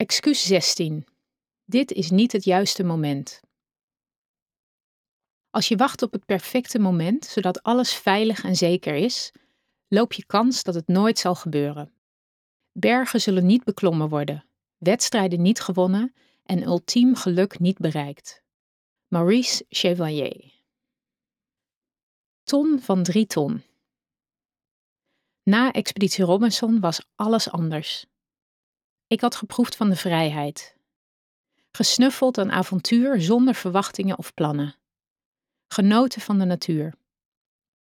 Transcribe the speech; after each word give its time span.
Excuus 0.00 0.46
16. 0.46 1.06
Dit 1.64 1.92
is 1.92 2.10
niet 2.10 2.32
het 2.32 2.44
juiste 2.44 2.84
moment. 2.84 3.40
Als 5.50 5.68
je 5.68 5.76
wacht 5.76 6.02
op 6.02 6.12
het 6.12 6.24
perfecte 6.24 6.78
moment, 6.78 7.24
zodat 7.24 7.62
alles 7.62 7.94
veilig 7.94 8.44
en 8.44 8.56
zeker 8.56 8.94
is, 8.94 9.32
loop 9.88 10.12
je 10.12 10.26
kans 10.26 10.62
dat 10.62 10.74
het 10.74 10.86
nooit 10.86 11.18
zal 11.18 11.34
gebeuren. 11.34 11.92
Bergen 12.72 13.20
zullen 13.20 13.46
niet 13.46 13.64
beklommen 13.64 14.08
worden, 14.08 14.44
wedstrijden 14.78 15.42
niet 15.42 15.60
gewonnen 15.60 16.14
en 16.44 16.62
ultiem 16.62 17.14
geluk 17.14 17.58
niet 17.58 17.78
bereikt. 17.78 18.42
Maurice 19.08 19.64
Chevalier. 19.68 20.52
Ton 22.42 22.80
van 22.80 23.02
drie 23.02 23.26
ton. 23.26 23.62
Na 25.42 25.72
Expeditie 25.72 26.24
Robinson 26.24 26.80
was 26.80 27.06
alles 27.14 27.50
anders. 27.50 28.09
Ik 29.10 29.20
had 29.20 29.34
geproefd 29.34 29.76
van 29.76 29.88
de 29.88 29.96
vrijheid. 29.96 30.76
Gesnuffeld 31.72 32.38
aan 32.38 32.52
avontuur 32.52 33.20
zonder 33.20 33.54
verwachtingen 33.54 34.18
of 34.18 34.34
plannen. 34.34 34.74
Genoten 35.68 36.20
van 36.20 36.38
de 36.38 36.44
natuur. 36.44 36.94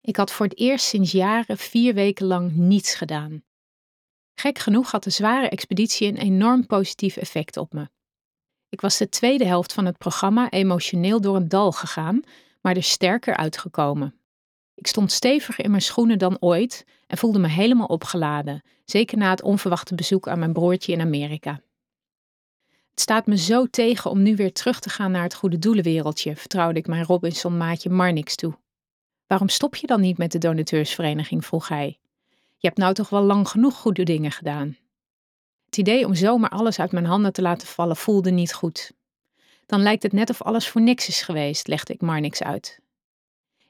Ik 0.01 0.15
had 0.15 0.31
voor 0.31 0.45
het 0.45 0.57
eerst 0.57 0.85
sinds 0.85 1.11
jaren 1.11 1.57
vier 1.57 1.93
weken 1.93 2.25
lang 2.25 2.51
niets 2.51 2.95
gedaan. 2.95 3.43
Gek 4.33 4.59
genoeg 4.59 4.91
had 4.91 5.03
de 5.03 5.09
zware 5.09 5.49
expeditie 5.49 6.07
een 6.07 6.17
enorm 6.17 6.65
positief 6.65 7.17
effect 7.17 7.57
op 7.57 7.73
me. 7.73 7.89
Ik 8.69 8.81
was 8.81 8.97
de 8.97 9.09
tweede 9.09 9.45
helft 9.45 9.73
van 9.73 9.85
het 9.85 9.97
programma 9.97 10.49
emotioneel 10.49 11.21
door 11.21 11.35
een 11.35 11.49
dal 11.49 11.71
gegaan, 11.71 12.21
maar 12.61 12.75
er 12.75 12.83
sterker 12.83 13.35
uitgekomen. 13.35 14.19
Ik 14.73 14.87
stond 14.87 15.11
steviger 15.11 15.63
in 15.63 15.71
mijn 15.71 15.81
schoenen 15.81 16.19
dan 16.19 16.37
ooit 16.39 16.85
en 17.07 17.17
voelde 17.17 17.39
me 17.39 17.47
helemaal 17.47 17.87
opgeladen, 17.87 18.63
zeker 18.85 19.17
na 19.17 19.29
het 19.29 19.41
onverwachte 19.41 19.95
bezoek 19.95 20.27
aan 20.27 20.39
mijn 20.39 20.53
broertje 20.53 20.91
in 20.91 21.01
Amerika. 21.01 21.61
Het 22.89 22.99
staat 22.99 23.25
me 23.25 23.37
zo 23.37 23.65
tegen 23.65 24.11
om 24.11 24.21
nu 24.21 24.35
weer 24.35 24.53
terug 24.53 24.79
te 24.79 24.89
gaan 24.89 25.11
naar 25.11 25.23
het 25.23 25.35
goede 25.35 25.59
doelenwereldje, 25.59 26.35
vertrouwde 26.35 26.79
ik 26.79 26.87
mijn 26.87 27.03
Robinson-maatje 27.03 27.89
Marnix 27.89 28.35
toe. 28.35 28.57
Waarom 29.27 29.49
stop 29.49 29.75
je 29.75 29.87
dan 29.87 30.01
niet 30.01 30.17
met 30.17 30.31
de 30.31 30.37
donateursvereniging? 30.37 31.45
vroeg 31.45 31.67
hij. 31.67 31.99
Je 32.57 32.67
hebt 32.67 32.77
nou 32.77 32.93
toch 32.93 33.09
wel 33.09 33.21
lang 33.21 33.47
genoeg 33.49 33.75
goede 33.75 34.03
dingen 34.03 34.31
gedaan. 34.31 34.77
Het 35.65 35.77
idee 35.77 36.05
om 36.05 36.15
zomaar 36.15 36.49
alles 36.49 36.79
uit 36.79 36.91
mijn 36.91 37.05
handen 37.05 37.33
te 37.33 37.41
laten 37.41 37.67
vallen 37.67 37.95
voelde 37.95 38.31
niet 38.31 38.53
goed. 38.53 38.91
Dan 39.65 39.81
lijkt 39.81 40.03
het 40.03 40.13
net 40.13 40.29
of 40.29 40.41
alles 40.41 40.67
voor 40.67 40.81
niks 40.81 41.07
is 41.07 41.21
geweest, 41.21 41.67
legde 41.67 41.93
ik 41.93 42.01
Marnix 42.01 42.43
uit. 42.43 42.79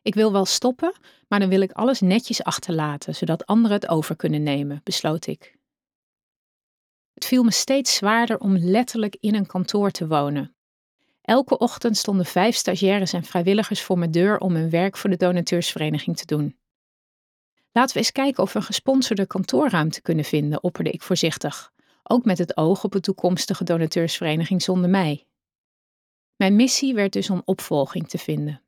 Ik 0.08 0.16
wil 0.16 0.32
wel 0.32 0.46
stoppen, 0.46 0.94
maar 1.28 1.40
dan 1.40 1.50
wil 1.50 1.62
ik 1.62 1.72
alles 1.72 2.02
netjes 2.02 2.44
achterlaten, 2.44 3.16
zodat 3.16 3.46
anderen 3.46 3.78
het 3.78 3.88
over 3.88 4.16
kunnen 4.16 4.44
nemen, 4.44 4.82
besloot 4.84 5.28
ik. 5.28 5.58
Het 7.14 7.26
viel 7.26 7.44
me 7.44 7.52
steeds 7.52 7.96
zwaarder 7.96 8.40
om 8.40 8.58
letterlijk 8.58 9.18
in 9.20 9.36
een 9.36 9.46
kantoor 9.46 9.92
te 9.92 10.08
wonen. 10.08 10.56
Elke 11.22 11.58
ochtend 11.58 11.98
stonden 11.98 12.26
vijf 12.26 12.56
stagiaires 12.56 13.14
en 13.14 13.24
vrijwilligers 13.24 13.82
voor 13.82 13.98
mijn 13.98 14.12
deur 14.12 14.40
om 14.40 14.56
hun 14.56 14.70
werk 14.70 14.98
voor 14.98 15.10
de 15.10 15.18
donateursvereniging 15.18 16.18
te 16.18 16.26
doen. 16.26 16.58
Laten 17.72 17.94
we 17.94 18.00
eens 18.00 18.12
kijken 18.12 18.44
of 18.44 18.54
we 18.54 18.60
een 18.60 18.66
gesponsorde 18.66 19.26
kantoorruimte 19.26 20.02
kunnen 20.02 20.26
vinden, 20.26 20.64
opperde 20.64 20.92
ik 20.92 21.02
voorzichtig, 21.02 21.72
ook 22.04 22.26
met 22.26 22.38
het 22.38 22.58
oog 22.58 22.84
op 22.84 22.94
een 22.94 23.02
toekomstige 23.02 23.64
donateursvereniging 23.64 24.62
zonder 24.62 24.90
mij. 24.90 25.28
Mijn 26.36 26.56
missie 26.56 26.94
werd 26.94 27.14
dus 27.14 27.30
om 27.30 27.42
opvolging 27.46 28.10
te 28.10 28.18
vinden. 28.18 28.62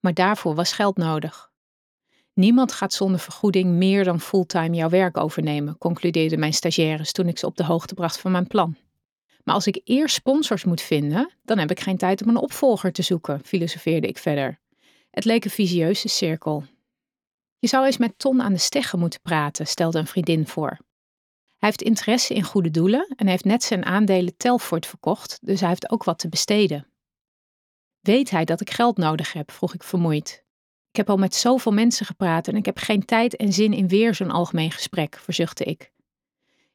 Maar 0.00 0.14
daarvoor 0.14 0.54
was 0.54 0.72
geld 0.72 0.96
nodig. 0.96 1.50
Niemand 2.32 2.72
gaat 2.72 2.92
zonder 2.92 3.20
vergoeding 3.20 3.72
meer 3.72 4.04
dan 4.04 4.20
fulltime 4.20 4.76
jouw 4.76 4.88
werk 4.88 5.16
overnemen, 5.16 5.78
concludeerden 5.78 6.38
mijn 6.38 6.52
stagiaires 6.52 7.12
toen 7.12 7.28
ik 7.28 7.38
ze 7.38 7.46
op 7.46 7.56
de 7.56 7.64
hoogte 7.64 7.94
bracht 7.94 8.20
van 8.20 8.32
mijn 8.32 8.46
plan. 8.46 8.76
Maar 9.44 9.54
als 9.54 9.66
ik 9.66 9.80
eerst 9.84 10.14
sponsors 10.14 10.64
moet 10.64 10.80
vinden, 10.80 11.30
dan 11.42 11.58
heb 11.58 11.70
ik 11.70 11.80
geen 11.80 11.96
tijd 11.96 12.22
om 12.22 12.28
een 12.28 12.36
opvolger 12.36 12.92
te 12.92 13.02
zoeken, 13.02 13.40
filosofeerde 13.44 14.08
ik 14.08 14.18
verder. 14.18 14.60
Het 15.10 15.24
leek 15.24 15.44
een 15.44 15.50
visieuze 15.50 16.08
cirkel. 16.08 16.64
Je 17.58 17.68
zou 17.68 17.86
eens 17.86 17.96
met 17.96 18.18
Ton 18.18 18.42
aan 18.42 18.52
de 18.52 18.58
steggen 18.58 18.98
moeten 18.98 19.20
praten, 19.20 19.66
stelde 19.66 19.98
een 19.98 20.06
vriendin 20.06 20.46
voor. 20.46 20.78
Hij 21.56 21.68
heeft 21.68 21.82
interesse 21.82 22.34
in 22.34 22.42
goede 22.42 22.70
doelen 22.70 23.12
en 23.16 23.26
heeft 23.26 23.44
net 23.44 23.62
zijn 23.62 23.84
aandelen 23.84 24.36
Telfort 24.36 24.86
verkocht, 24.86 25.38
dus 25.40 25.60
hij 25.60 25.68
heeft 25.68 25.90
ook 25.90 26.04
wat 26.04 26.18
te 26.18 26.28
besteden. 26.28 26.86
Weet 28.06 28.30
hij 28.30 28.44
dat 28.44 28.60
ik 28.60 28.70
geld 28.70 28.96
nodig 28.96 29.32
heb? 29.32 29.50
vroeg 29.50 29.74
ik 29.74 29.82
vermoeid. 29.82 30.44
Ik 30.90 30.96
heb 30.96 31.10
al 31.10 31.16
met 31.16 31.34
zoveel 31.34 31.72
mensen 31.72 32.06
gepraat 32.06 32.48
en 32.48 32.56
ik 32.56 32.64
heb 32.64 32.78
geen 32.78 33.04
tijd 33.04 33.36
en 33.36 33.52
zin 33.52 33.72
in 33.72 33.88
weer 33.88 34.14
zo'n 34.14 34.30
algemeen 34.30 34.70
gesprek, 34.70 35.18
verzuchtte 35.18 35.64
ik. 35.64 35.92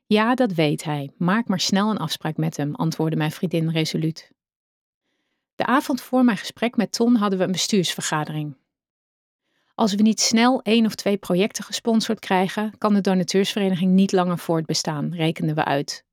Ja, 0.05 0.35
dat 0.35 0.51
weet 0.51 0.83
hij. 0.83 1.11
Maak 1.17 1.47
maar 1.47 1.59
snel 1.59 1.89
een 1.89 1.97
afspraak 1.97 2.37
met 2.37 2.57
hem, 2.57 2.75
antwoordde 2.75 3.17
mijn 3.17 3.31
vriendin 3.31 3.69
resoluut. 3.69 4.31
De 5.55 5.65
avond 5.65 6.01
voor 6.01 6.23
mijn 6.23 6.37
gesprek 6.37 6.75
met 6.75 6.91
Ton 6.91 7.15
hadden 7.15 7.39
we 7.39 7.45
een 7.45 7.51
bestuursvergadering. 7.51 8.57
Als 9.75 9.95
we 9.95 10.01
niet 10.01 10.19
snel 10.19 10.61
één 10.61 10.85
of 10.85 10.95
twee 10.95 11.17
projecten 11.17 11.63
gesponsord 11.63 12.19
krijgen, 12.19 12.77
kan 12.77 12.93
de 12.93 13.01
donateursvereniging 13.01 13.91
niet 13.91 14.11
langer 14.11 14.37
voortbestaan, 14.37 15.13
rekenden 15.13 15.55
we 15.55 15.65
uit. 15.65 16.05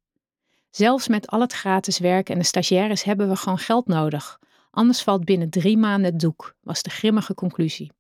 Zelfs 0.71 1.09
met 1.09 1.27
al 1.27 1.41
het 1.41 1.53
gratis 1.53 1.99
werk 1.99 2.29
en 2.29 2.39
de 2.39 2.45
stagiaires 2.45 3.03
hebben 3.03 3.29
we 3.29 3.37
gewoon 3.37 3.59
geld 3.59 3.87
nodig. 3.87 4.39
Anders 4.71 5.03
valt 5.03 5.25
binnen 5.25 5.51
drie 5.51 5.77
maanden 5.77 6.11
het 6.11 6.21
doek, 6.21 6.55
was 6.61 6.83
de 6.83 6.91
grimmige 6.91 7.35
conclusie. 7.35 7.93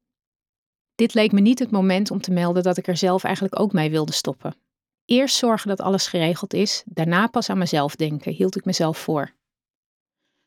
Dit 0.94 1.14
leek 1.14 1.32
me 1.32 1.40
niet 1.40 1.58
het 1.58 1.70
moment 1.70 2.10
om 2.10 2.20
te 2.20 2.30
melden 2.30 2.62
dat 2.62 2.76
ik 2.76 2.86
er 2.86 2.96
zelf 2.96 3.24
eigenlijk 3.24 3.60
ook 3.60 3.72
mee 3.72 3.90
wilde 3.90 4.12
stoppen. 4.12 4.56
Eerst 5.04 5.36
zorgen 5.36 5.68
dat 5.68 5.80
alles 5.80 6.06
geregeld 6.06 6.54
is, 6.54 6.82
daarna 6.86 7.26
pas 7.26 7.50
aan 7.50 7.58
mezelf 7.58 7.96
denken, 7.96 8.32
hield 8.32 8.56
ik 8.56 8.64
mezelf 8.64 8.98
voor. 8.98 9.32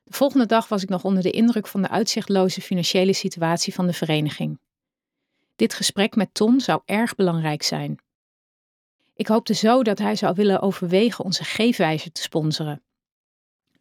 De 0.03 0.13
volgende 0.13 0.45
dag 0.45 0.67
was 0.67 0.83
ik 0.83 0.89
nog 0.89 1.03
onder 1.03 1.23
de 1.23 1.31
indruk 1.31 1.67
van 1.67 1.81
de 1.81 1.89
uitzichtloze 1.89 2.61
financiële 2.61 3.13
situatie 3.13 3.73
van 3.73 3.87
de 3.87 3.93
vereniging. 3.93 4.59
Dit 5.55 5.73
gesprek 5.73 6.15
met 6.15 6.33
Ton 6.33 6.59
zou 6.59 6.81
erg 6.85 7.15
belangrijk 7.15 7.63
zijn. 7.63 7.99
Ik 9.13 9.27
hoopte 9.27 9.53
zo 9.53 9.83
dat 9.83 9.97
hij 9.97 10.15
zou 10.15 10.35
willen 10.35 10.61
overwegen 10.61 11.25
onze 11.25 11.43
geefwijzer 11.43 12.11
te 12.11 12.21
sponsoren. 12.21 12.83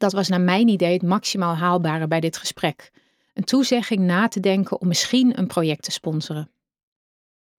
Dat 0.01 0.13
was 0.13 0.29
naar 0.29 0.41
mijn 0.41 0.69
idee 0.69 0.93
het 0.93 1.03
maximaal 1.03 1.55
haalbare 1.55 2.07
bij 2.07 2.21
dit 2.21 2.37
gesprek. 2.37 2.91
Een 3.35 3.45
toezegging 3.45 4.01
na 4.01 4.29
te 4.29 4.41
denken 4.41 4.81
om 4.81 4.89
misschien 4.89 5.39
een 5.39 5.47
project 5.47 5.83
te 5.83 5.91
sponsoren. 5.91 6.51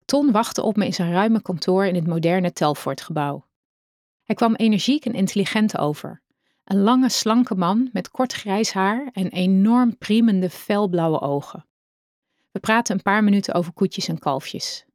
Ton 0.06 0.31
wachtte 0.31 0.62
op 0.62 0.75
me 0.75 0.85
in 0.85 0.94
zijn 0.94 1.12
ruime 1.12 1.41
kantoor 1.41 1.85
in 1.85 1.96
het 1.96 2.07
moderne 2.07 2.53
Telfort-gebouw. 2.53 3.47
Hij 4.24 4.35
kwam 4.35 4.56
energiek 4.56 5.06
en 5.06 5.13
intelligent 5.13 5.78
over. 5.78 6.22
Een 6.63 6.81
lange, 6.81 7.09
slanke 7.09 7.56
man 7.56 7.90
met 7.94 8.09
kort 8.09 8.34
grijs 8.34 8.72
haar 8.72 9.09
en 9.13 9.30
enorm 9.30 9.97
priemende, 9.97 10.50
felblauwe 10.50 11.22
ogen. 11.22 11.66
We 12.51 12.59
praten 12.59 12.96
een 12.96 13.01
paar 13.01 13.24
minuten 13.24 13.53
over 13.53 13.74
koetjes 13.74 14.07
en 14.07 14.19
kalfjes. 14.19 14.85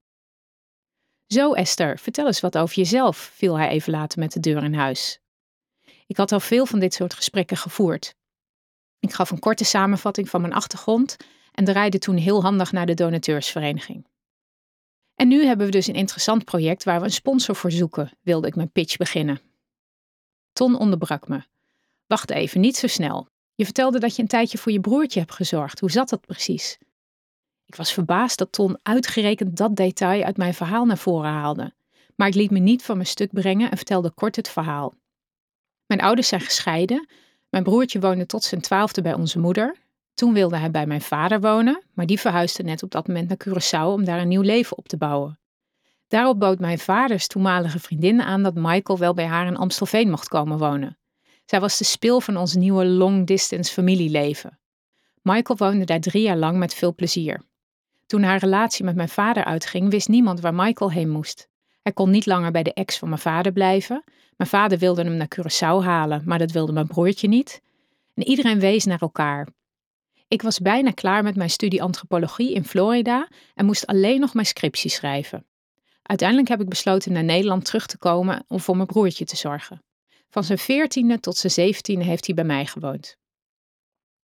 Zo, 1.26 1.52
Esther, 1.52 1.98
vertel 1.98 2.26
eens 2.26 2.40
wat 2.40 2.58
over 2.58 2.76
jezelf, 2.76 3.16
viel 3.16 3.58
hij 3.58 3.68
even 3.68 3.92
later 3.92 4.18
met 4.18 4.32
de 4.32 4.40
deur 4.40 4.62
in 4.62 4.74
huis. 4.74 5.20
Ik 6.06 6.16
had 6.16 6.32
al 6.32 6.40
veel 6.40 6.66
van 6.66 6.78
dit 6.78 6.94
soort 6.94 7.14
gesprekken 7.14 7.56
gevoerd. 7.56 8.14
Ik 8.98 9.12
gaf 9.12 9.30
een 9.30 9.38
korte 9.38 9.64
samenvatting 9.64 10.28
van 10.28 10.40
mijn 10.40 10.52
achtergrond 10.52 11.16
en 11.52 11.64
draaide 11.64 11.98
toen 11.98 12.16
heel 12.16 12.42
handig 12.42 12.72
naar 12.72 12.86
de 12.86 12.94
donateursvereniging. 12.94 14.06
En 15.14 15.28
nu 15.28 15.44
hebben 15.44 15.66
we 15.66 15.72
dus 15.72 15.86
een 15.86 15.94
interessant 15.94 16.44
project 16.44 16.84
waar 16.84 16.98
we 16.98 17.04
een 17.04 17.12
sponsor 17.12 17.56
voor 17.56 17.70
zoeken, 17.70 18.10
wilde 18.20 18.46
ik 18.46 18.56
mijn 18.56 18.72
pitch 18.72 18.96
beginnen. 18.96 19.40
Ton 20.52 20.78
onderbrak 20.78 21.28
me. 21.28 21.42
Wacht 22.06 22.30
even, 22.30 22.60
niet 22.60 22.76
zo 22.76 22.86
snel. 22.86 23.28
Je 23.54 23.64
vertelde 23.64 23.98
dat 23.98 24.16
je 24.16 24.22
een 24.22 24.28
tijdje 24.28 24.58
voor 24.58 24.72
je 24.72 24.80
broertje 24.80 25.20
hebt 25.20 25.32
gezorgd. 25.32 25.80
Hoe 25.80 25.90
zat 25.90 26.08
dat 26.08 26.20
precies? 26.20 26.78
Ik 27.66 27.74
was 27.74 27.92
verbaasd 27.92 28.38
dat 28.38 28.52
Ton 28.52 28.78
uitgerekend 28.82 29.56
dat 29.56 29.76
detail 29.76 30.24
uit 30.24 30.36
mijn 30.36 30.54
verhaal 30.54 30.84
naar 30.84 30.98
voren 30.98 31.30
haalde. 31.30 31.74
Maar 32.14 32.28
ik 32.28 32.34
liet 32.34 32.50
me 32.50 32.58
niet 32.58 32.82
van 32.82 32.96
mijn 32.96 33.08
stuk 33.08 33.32
brengen 33.32 33.70
en 33.70 33.76
vertelde 33.76 34.10
kort 34.10 34.36
het 34.36 34.48
verhaal. 34.48 34.94
Mijn 35.86 36.00
ouders 36.00 36.28
zijn 36.28 36.40
gescheiden. 36.40 37.08
Mijn 37.48 37.64
broertje 37.64 38.00
woonde 38.00 38.26
tot 38.26 38.44
zijn 38.44 38.60
twaalfde 38.60 39.02
bij 39.02 39.14
onze 39.14 39.38
moeder. 39.38 39.76
Toen 40.14 40.32
wilde 40.32 40.56
hij 40.56 40.70
bij 40.70 40.86
mijn 40.86 41.00
vader 41.00 41.40
wonen, 41.40 41.82
maar 41.94 42.06
die 42.06 42.20
verhuisde 42.20 42.62
net 42.62 42.82
op 42.82 42.90
dat 42.90 43.06
moment 43.06 43.28
naar 43.28 43.38
Curaçao 43.48 43.92
om 43.92 44.04
daar 44.04 44.20
een 44.20 44.28
nieuw 44.28 44.42
leven 44.42 44.76
op 44.76 44.88
te 44.88 44.96
bouwen. 44.96 45.38
Daarop 46.08 46.40
bood 46.40 46.58
mijn 46.58 46.78
vaders 46.78 47.26
toenmalige 47.26 47.78
vriendin 47.78 48.22
aan 48.22 48.42
dat 48.42 48.54
Michael 48.54 48.98
wel 48.98 49.14
bij 49.14 49.26
haar 49.26 49.46
in 49.46 49.56
Amstelveen 49.56 50.10
mocht 50.10 50.28
komen 50.28 50.58
wonen. 50.58 50.98
Zij 51.44 51.60
was 51.60 51.78
de 51.78 51.84
spil 51.84 52.20
van 52.20 52.36
ons 52.36 52.54
nieuwe 52.54 52.86
long-distance 52.86 53.72
familieleven. 53.72 54.58
Michael 55.22 55.58
woonde 55.58 55.84
daar 55.84 56.00
drie 56.00 56.22
jaar 56.22 56.36
lang 56.36 56.58
met 56.58 56.74
veel 56.74 56.94
plezier. 56.94 57.42
Toen 58.06 58.22
haar 58.22 58.38
relatie 58.38 58.84
met 58.84 58.96
mijn 58.96 59.08
vader 59.08 59.44
uitging, 59.44 59.90
wist 59.90 60.08
niemand 60.08 60.40
waar 60.40 60.54
Michael 60.54 60.90
heen 60.90 61.10
moest. 61.10 61.48
Hij 61.86 61.94
kon 61.94 62.10
niet 62.10 62.26
langer 62.26 62.50
bij 62.50 62.62
de 62.62 62.72
ex 62.72 62.98
van 62.98 63.08
mijn 63.08 63.20
vader 63.20 63.52
blijven. 63.52 64.04
Mijn 64.36 64.50
vader 64.50 64.78
wilde 64.78 65.02
hem 65.02 65.16
naar 65.16 65.28
Curaçao 65.38 65.84
halen, 65.84 66.22
maar 66.24 66.38
dat 66.38 66.50
wilde 66.50 66.72
mijn 66.72 66.86
broertje 66.86 67.28
niet. 67.28 67.62
En 68.14 68.26
iedereen 68.26 68.60
wees 68.60 68.84
naar 68.84 69.00
elkaar. 69.00 69.48
Ik 70.28 70.42
was 70.42 70.58
bijna 70.58 70.90
klaar 70.90 71.22
met 71.22 71.36
mijn 71.36 71.50
studie 71.50 71.82
antropologie 71.82 72.54
in 72.54 72.64
Florida 72.64 73.28
en 73.54 73.66
moest 73.66 73.86
alleen 73.86 74.20
nog 74.20 74.34
mijn 74.34 74.46
scriptie 74.46 74.90
schrijven. 74.90 75.46
Uiteindelijk 76.02 76.48
heb 76.48 76.60
ik 76.60 76.68
besloten 76.68 77.12
naar 77.12 77.24
Nederland 77.24 77.64
terug 77.64 77.86
te 77.86 77.98
komen 77.98 78.44
om 78.48 78.60
voor 78.60 78.76
mijn 78.76 78.88
broertje 78.88 79.24
te 79.24 79.36
zorgen. 79.36 79.82
Van 80.28 80.44
zijn 80.44 80.58
veertiende 80.58 81.20
tot 81.20 81.36
zijn 81.36 81.52
zeventiende 81.52 82.04
heeft 82.04 82.26
hij 82.26 82.34
bij 82.34 82.44
mij 82.44 82.66
gewoond. 82.66 83.16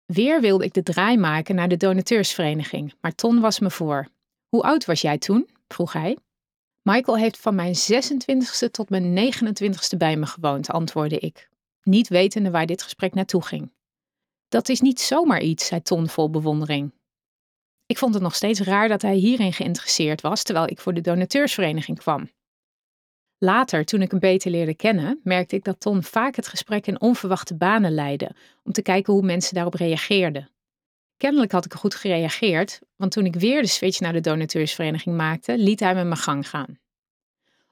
Weer 0.04 0.40
wilde 0.40 0.64
ik 0.64 0.72
de 0.72 0.82
draai 0.82 1.16
maken 1.16 1.54
naar 1.54 1.68
de 1.68 1.76
donateursvereniging, 1.76 2.94
maar 3.00 3.14
Ton 3.14 3.40
was 3.40 3.58
me 3.58 3.70
voor. 3.70 4.08
Hoe 4.48 4.62
oud 4.62 4.84
was 4.84 5.00
jij 5.00 5.18
toen? 5.18 5.48
vroeg 5.68 5.92
hij. 5.92 6.18
Michael 6.82 7.18
heeft 7.18 7.38
van 7.38 7.54
mijn 7.54 7.74
26e 7.74 8.70
tot 8.70 8.90
mijn 8.90 9.32
29e 9.32 9.96
bij 9.96 10.16
me 10.16 10.26
gewoond, 10.26 10.70
antwoordde 10.70 11.18
ik, 11.18 11.48
niet 11.82 12.08
wetende 12.08 12.50
waar 12.50 12.66
dit 12.66 12.82
gesprek 12.82 13.14
naartoe 13.14 13.44
ging. 13.44 13.72
Dat 14.48 14.68
is 14.68 14.80
niet 14.80 15.00
zomaar 15.00 15.40
iets, 15.40 15.66
zei 15.66 15.82
Ton 15.82 16.08
vol 16.08 16.30
bewondering. 16.30 16.92
Ik 17.86 17.98
vond 17.98 18.14
het 18.14 18.22
nog 18.22 18.34
steeds 18.34 18.60
raar 18.60 18.88
dat 18.88 19.02
hij 19.02 19.14
hierin 19.14 19.52
geïnteresseerd 19.52 20.20
was, 20.20 20.42
terwijl 20.42 20.68
ik 20.68 20.80
voor 20.80 20.94
de 20.94 21.00
donateursvereniging 21.00 21.98
kwam. 21.98 22.30
Later, 23.38 23.84
toen 23.84 24.02
ik 24.02 24.10
hem 24.10 24.20
beter 24.20 24.50
leerde 24.50 24.74
kennen, 24.74 25.20
merkte 25.22 25.56
ik 25.56 25.64
dat 25.64 25.80
Ton 25.80 26.02
vaak 26.02 26.36
het 26.36 26.48
gesprek 26.48 26.86
in 26.86 27.00
onverwachte 27.00 27.56
banen 27.56 27.92
leidde, 27.92 28.34
om 28.62 28.72
te 28.72 28.82
kijken 28.82 29.12
hoe 29.12 29.22
mensen 29.22 29.54
daarop 29.54 29.74
reageerden. 29.74 30.51
Kennelijk 31.22 31.52
had 31.52 31.64
ik 31.64 31.72
goed 31.72 31.94
gereageerd, 31.94 32.80
want 32.96 33.12
toen 33.12 33.24
ik 33.24 33.34
weer 33.34 33.62
de 33.62 33.68
switch 33.68 34.00
naar 34.00 34.12
de 34.12 34.20
donateursvereniging 34.20 35.16
maakte, 35.16 35.58
liet 35.58 35.80
hij 35.80 35.94
me 35.94 36.04
mijn 36.04 36.20
gang 36.20 36.48
gaan. 36.48 36.78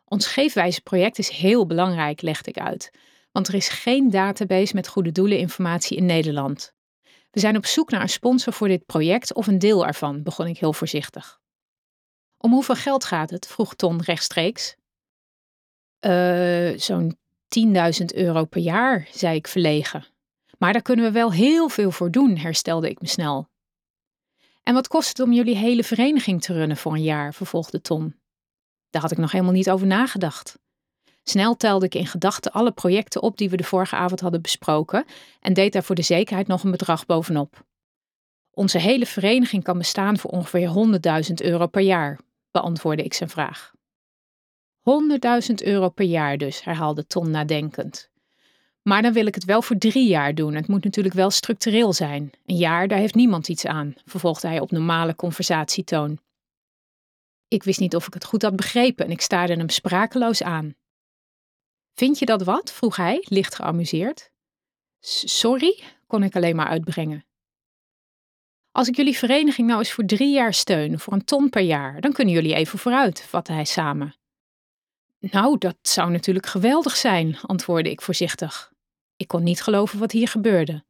Ons 0.04 0.26
geefwijze-project 0.26 1.18
is 1.18 1.28
heel 1.28 1.66
belangrijk, 1.66 2.22
legde 2.22 2.50
ik 2.50 2.58
uit, 2.58 2.90
want 3.32 3.48
er 3.48 3.54
is 3.54 3.68
geen 3.68 4.10
database 4.10 4.74
met 4.74 4.88
goede 4.88 5.12
doeleninformatie 5.12 5.96
in 5.96 6.06
Nederland. 6.06 6.72
We 7.30 7.40
zijn 7.40 7.56
op 7.56 7.66
zoek 7.66 7.90
naar 7.90 8.00
een 8.00 8.08
sponsor 8.08 8.52
voor 8.52 8.68
dit 8.68 8.86
project 8.86 9.34
of 9.34 9.46
een 9.46 9.58
deel 9.58 9.86
ervan, 9.86 10.22
begon 10.22 10.46
ik 10.46 10.58
heel 10.58 10.72
voorzichtig. 10.72 11.40
Om 12.38 12.52
hoeveel 12.52 12.74
geld 12.74 13.04
gaat 13.04 13.30
het? 13.30 13.46
vroeg 13.46 13.74
Ton 13.74 14.02
rechtstreeks. 14.02 14.76
Uh, 16.06 16.78
zo'n 16.78 17.18
10.000 18.00 18.04
euro 18.14 18.44
per 18.44 18.60
jaar, 18.60 19.08
zei 19.12 19.36
ik 19.36 19.48
verlegen. 19.48 20.04
Maar 20.60 20.72
daar 20.72 20.82
kunnen 20.82 21.04
we 21.04 21.10
wel 21.10 21.32
heel 21.32 21.68
veel 21.68 21.90
voor 21.90 22.10
doen, 22.10 22.36
herstelde 22.36 22.90
ik 22.90 23.00
me 23.00 23.08
snel. 23.08 23.48
En 24.62 24.74
wat 24.74 24.88
kost 24.88 25.08
het 25.08 25.20
om 25.20 25.32
jullie 25.32 25.56
hele 25.56 25.84
vereniging 25.84 26.42
te 26.42 26.52
runnen 26.52 26.76
voor 26.76 26.92
een 26.92 27.02
jaar? 27.02 27.34
vervolgde 27.34 27.80
Tom. 27.80 28.14
Daar 28.90 29.02
had 29.02 29.10
ik 29.10 29.18
nog 29.18 29.32
helemaal 29.32 29.52
niet 29.52 29.70
over 29.70 29.86
nagedacht. 29.86 30.58
Snel 31.22 31.56
telde 31.56 31.86
ik 31.86 31.94
in 31.94 32.06
gedachten 32.06 32.52
alle 32.52 32.72
projecten 32.72 33.22
op 33.22 33.36
die 33.38 33.50
we 33.50 33.56
de 33.56 33.64
vorige 33.64 33.96
avond 33.96 34.20
hadden 34.20 34.42
besproken 34.42 35.04
en 35.40 35.52
deed 35.52 35.72
daar 35.72 35.82
voor 35.82 35.94
de 35.94 36.02
zekerheid 36.02 36.46
nog 36.46 36.64
een 36.64 36.70
bedrag 36.70 37.06
bovenop. 37.06 37.64
Onze 38.50 38.78
hele 38.78 39.06
vereniging 39.06 39.62
kan 39.62 39.78
bestaan 39.78 40.18
voor 40.18 40.30
ongeveer 40.30 40.68
100.000 41.28 41.34
euro 41.34 41.66
per 41.66 41.82
jaar, 41.82 42.20
beantwoordde 42.50 43.04
ik 43.04 43.14
zijn 43.14 43.30
vraag. 43.30 43.72
100.000 45.48 45.54
euro 45.54 45.88
per 45.88 46.06
jaar 46.06 46.38
dus, 46.38 46.64
herhaalde 46.64 47.06
Ton 47.06 47.30
nadenkend. 47.30 48.09
Maar 48.82 49.02
dan 49.02 49.12
wil 49.12 49.26
ik 49.26 49.34
het 49.34 49.44
wel 49.44 49.62
voor 49.62 49.78
drie 49.78 50.08
jaar 50.08 50.34
doen. 50.34 50.54
Het 50.54 50.68
moet 50.68 50.84
natuurlijk 50.84 51.14
wel 51.14 51.30
structureel 51.30 51.92
zijn. 51.92 52.30
Een 52.46 52.56
jaar, 52.56 52.88
daar 52.88 52.98
heeft 52.98 53.14
niemand 53.14 53.48
iets 53.48 53.66
aan, 53.66 53.94
vervolgde 54.04 54.48
hij 54.48 54.60
op 54.60 54.70
normale 54.70 55.14
conversatietoon. 55.14 56.18
Ik 57.48 57.62
wist 57.62 57.80
niet 57.80 57.94
of 57.94 58.06
ik 58.06 58.14
het 58.14 58.24
goed 58.24 58.42
had 58.42 58.56
begrepen 58.56 59.04
en 59.04 59.10
ik 59.10 59.20
staarde 59.20 59.54
hem 59.54 59.68
sprakeloos 59.68 60.42
aan. 60.42 60.74
Vind 61.94 62.18
je 62.18 62.26
dat 62.26 62.42
wat? 62.42 62.72
vroeg 62.72 62.96
hij, 62.96 63.24
licht 63.28 63.54
geamuseerd. 63.54 64.30
Sorry, 65.24 65.82
kon 66.06 66.22
ik 66.22 66.36
alleen 66.36 66.56
maar 66.56 66.66
uitbrengen. 66.66 67.24
Als 68.72 68.88
ik 68.88 68.96
jullie 68.96 69.16
vereniging 69.16 69.66
nou 69.66 69.78
eens 69.78 69.92
voor 69.92 70.04
drie 70.04 70.32
jaar 70.32 70.54
steun, 70.54 70.98
voor 70.98 71.12
een 71.12 71.24
ton 71.24 71.50
per 71.50 71.62
jaar, 71.62 72.00
dan 72.00 72.12
kunnen 72.12 72.34
jullie 72.34 72.54
even 72.54 72.78
vooruit, 72.78 73.22
vatte 73.22 73.52
hij 73.52 73.64
samen. 73.64 74.14
Nou, 75.20 75.58
dat 75.58 75.76
zou 75.82 76.10
natuurlijk 76.10 76.46
geweldig 76.46 76.96
zijn, 76.96 77.38
antwoordde 77.42 77.90
ik 77.90 78.02
voorzichtig. 78.02 78.72
Ik 79.16 79.28
kon 79.28 79.42
niet 79.42 79.62
geloven 79.62 79.98
wat 79.98 80.12
hier 80.12 80.28
gebeurde. 80.28 80.84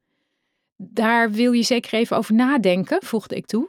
Daar 0.76 1.30
wil 1.30 1.52
je 1.52 1.62
zeker 1.62 1.92
even 1.92 2.16
over 2.16 2.34
nadenken, 2.34 3.02
voegde 3.02 3.36
ik 3.36 3.46
toe. 3.46 3.68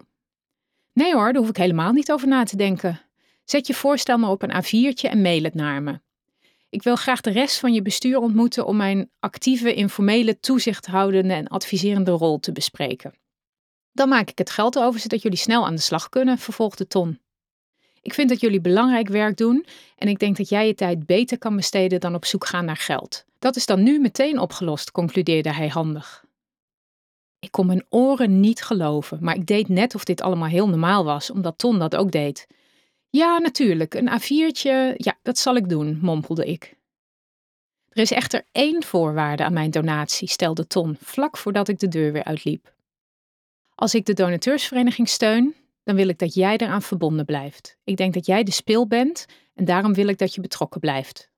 Nee 0.94 1.14
hoor, 1.14 1.34
daar 1.34 1.42
hoef 1.42 1.50
ik 1.50 1.58
helemaal 1.58 1.92
niet 1.92 2.12
over 2.12 2.28
na 2.28 2.44
te 2.44 2.56
denken. 2.56 3.02
Zet 3.44 3.68
je 3.68 3.74
voorstel 3.74 4.18
maar 4.18 4.30
op 4.30 4.42
een 4.42 4.64
A4'tje 4.64 5.10
en 5.10 5.22
mail 5.22 5.44
het 5.44 5.54
naar 5.54 5.84
me. 5.84 6.00
Ik 6.70 6.84
wil 6.84 6.96
graag 6.96 7.22
de 7.22 7.32
rest 7.32 7.60
van 7.60 7.74
je 7.74 7.82
bestuur 7.82 8.18
ontmoeten 8.18 8.66
om 8.66 8.78
mijn 8.78 9.10
actieve, 9.20 9.74
informele, 9.74 10.40
toezichthoudende 10.40 11.34
en 11.34 11.48
adviserende 11.48 12.12
rol 12.12 12.40
te 12.40 12.52
bespreken. 12.52 13.14
Dan 13.92 14.10
maak 14.10 14.30
ik 14.30 14.38
het 14.38 14.50
geld 14.50 14.80
over 14.80 15.00
zodat 15.00 15.22
jullie 15.22 15.38
snel 15.38 15.66
aan 15.66 15.76
de 15.76 15.82
slag 15.82 16.10
kunnen, 16.10 16.38
vervolgde 16.38 16.88
Ton. 16.88 17.20
Ik 18.02 18.14
vind 18.14 18.30
dat 18.30 18.40
jullie 18.40 18.62
belangrijk 18.62 19.08
werk 19.08 19.38
doen 19.38 19.66
en 19.96 20.08
ik 20.08 20.20
denk 20.20 20.38
dat 20.38 20.50
jij 20.50 20.68
je 20.68 20.74
tijd 20.74 21.06
beter 21.06 21.38
kan 21.38 21.56
besteden 21.56 22.00
dan 22.00 22.16
op 22.16 22.26
zoek 22.26 22.46
gaan 22.46 22.66
naar 22.66 22.78
geld. 22.78 23.26
Dat 23.40 23.56
is 23.56 23.66
dan 23.66 23.84
nu 23.84 24.00
meteen 24.00 24.40
opgelost, 24.40 24.92
concludeerde 24.92 25.54
hij 25.54 25.68
handig. 25.68 26.26
Ik 27.40 27.52
kon 27.52 27.66
mijn 27.66 27.86
oren 27.90 28.40
niet 28.40 28.62
geloven, 28.62 29.18
maar 29.22 29.36
ik 29.36 29.46
deed 29.46 29.68
net 29.68 29.96
of 29.96 30.04
dit 30.04 30.22
allemaal 30.22 30.48
heel 30.48 30.70
normaal 30.70 31.04
was, 31.04 31.32
omdat 31.32 31.58
Ton 31.58 31.80
dat 31.80 31.96
ook 31.96 32.12
deed. 32.12 32.48
Ja, 33.10 33.38
natuurlijk, 33.38 33.94
een 33.94 34.10
A4'tje, 34.10 34.94
ja, 34.96 35.18
dat 35.22 35.38
zal 35.38 35.56
ik 35.56 35.70
doen, 35.70 36.00
mompelde 36.02 36.46
ik. 36.46 36.76
Er 37.90 38.02
is 38.02 38.12
echter 38.12 38.46
één 38.52 38.84
voorwaarde 38.84 39.44
aan 39.44 39.54
mijn 39.54 39.72
donatie, 39.72 40.28
stelde 40.28 40.68
Ton, 40.68 40.98
vlak 41.00 41.38
voordat 41.38 41.68
ik 41.68 41.80
de 41.80 41.88
deur 41.88 42.12
weer 42.12 42.24
uitliep. 42.24 42.74
Als 43.76 43.96
ik 43.96 44.06
de 44.06 44.14
donateursvereniging 44.14 45.10
steun, 45.10 45.56
dan 45.84 45.96
wil 45.96 46.08
ik 46.08 46.20
dat 46.20 46.34
jij 46.34 46.58
eraan 46.58 46.82
verbonden 46.82 47.26
blijft. 47.26 47.78
Ik 47.84 47.98
denk 47.98 48.14
dat 48.14 48.26
jij 48.26 48.44
de 48.44 48.52
speel 48.52 48.88
bent 48.88 49.26
en 49.54 49.66
daarom 49.66 49.94
wil 49.94 50.08
ik 50.08 50.18
dat 50.18 50.36
je 50.36 50.42
betrokken 50.42 50.80
blijft. 50.80 51.30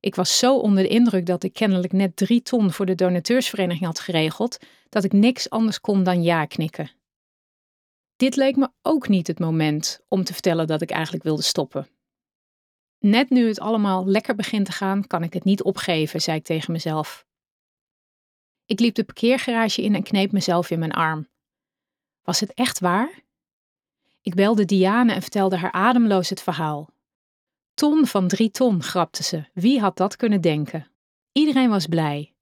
Ik 0.00 0.14
was 0.14 0.38
zo 0.38 0.58
onder 0.58 0.82
de 0.82 0.88
indruk 0.88 1.26
dat 1.26 1.42
ik 1.42 1.52
kennelijk 1.52 1.92
net 1.92 2.16
drie 2.16 2.42
ton 2.42 2.72
voor 2.72 2.86
de 2.86 2.94
donateursvereniging 2.94 3.84
had 3.84 4.00
geregeld, 4.00 4.58
dat 4.88 5.04
ik 5.04 5.12
niks 5.12 5.50
anders 5.50 5.80
kon 5.80 6.02
dan 6.02 6.22
ja 6.22 6.44
knikken. 6.44 6.90
Dit 8.16 8.36
leek 8.36 8.56
me 8.56 8.70
ook 8.82 9.08
niet 9.08 9.26
het 9.26 9.38
moment 9.38 10.00
om 10.08 10.24
te 10.24 10.32
vertellen 10.32 10.66
dat 10.66 10.82
ik 10.82 10.90
eigenlijk 10.90 11.24
wilde 11.24 11.42
stoppen. 11.42 11.88
Net 12.98 13.30
nu 13.30 13.48
het 13.48 13.60
allemaal 13.60 14.06
lekker 14.06 14.34
begint 14.34 14.66
te 14.66 14.72
gaan, 14.72 15.06
kan 15.06 15.22
ik 15.22 15.32
het 15.32 15.44
niet 15.44 15.62
opgeven, 15.62 16.20
zei 16.20 16.36
ik 16.36 16.44
tegen 16.44 16.72
mezelf. 16.72 17.26
Ik 18.64 18.80
liep 18.80 18.94
de 18.94 19.04
parkeergarage 19.04 19.82
in 19.82 19.94
en 19.94 20.02
kneep 20.02 20.32
mezelf 20.32 20.70
in 20.70 20.78
mijn 20.78 20.92
arm. 20.92 21.28
Was 22.22 22.40
het 22.40 22.54
echt 22.54 22.78
waar? 22.78 23.22
Ik 24.22 24.34
belde 24.34 24.64
Diane 24.64 25.12
en 25.12 25.22
vertelde 25.22 25.56
haar 25.56 25.72
ademloos 25.72 26.28
het 26.28 26.42
verhaal. 26.42 26.90
Ton 27.74 28.06
van 28.06 28.28
drie 28.28 28.50
ton, 28.50 28.82
grapte 28.82 29.22
ze. 29.22 29.44
Wie 29.52 29.80
had 29.80 29.96
dat 29.96 30.16
kunnen 30.16 30.40
denken? 30.40 30.90
Iedereen 31.32 31.68
was 31.68 31.86
blij. 31.86 32.32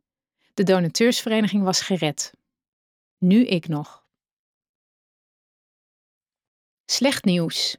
De 0.54 0.62
donateursvereniging 0.62 1.62
was 1.62 1.80
gered. 1.80 2.32
Nu 3.18 3.46
ik 3.46 3.68
nog. 3.68 4.04
Slecht 6.84 7.24
nieuws. 7.24 7.76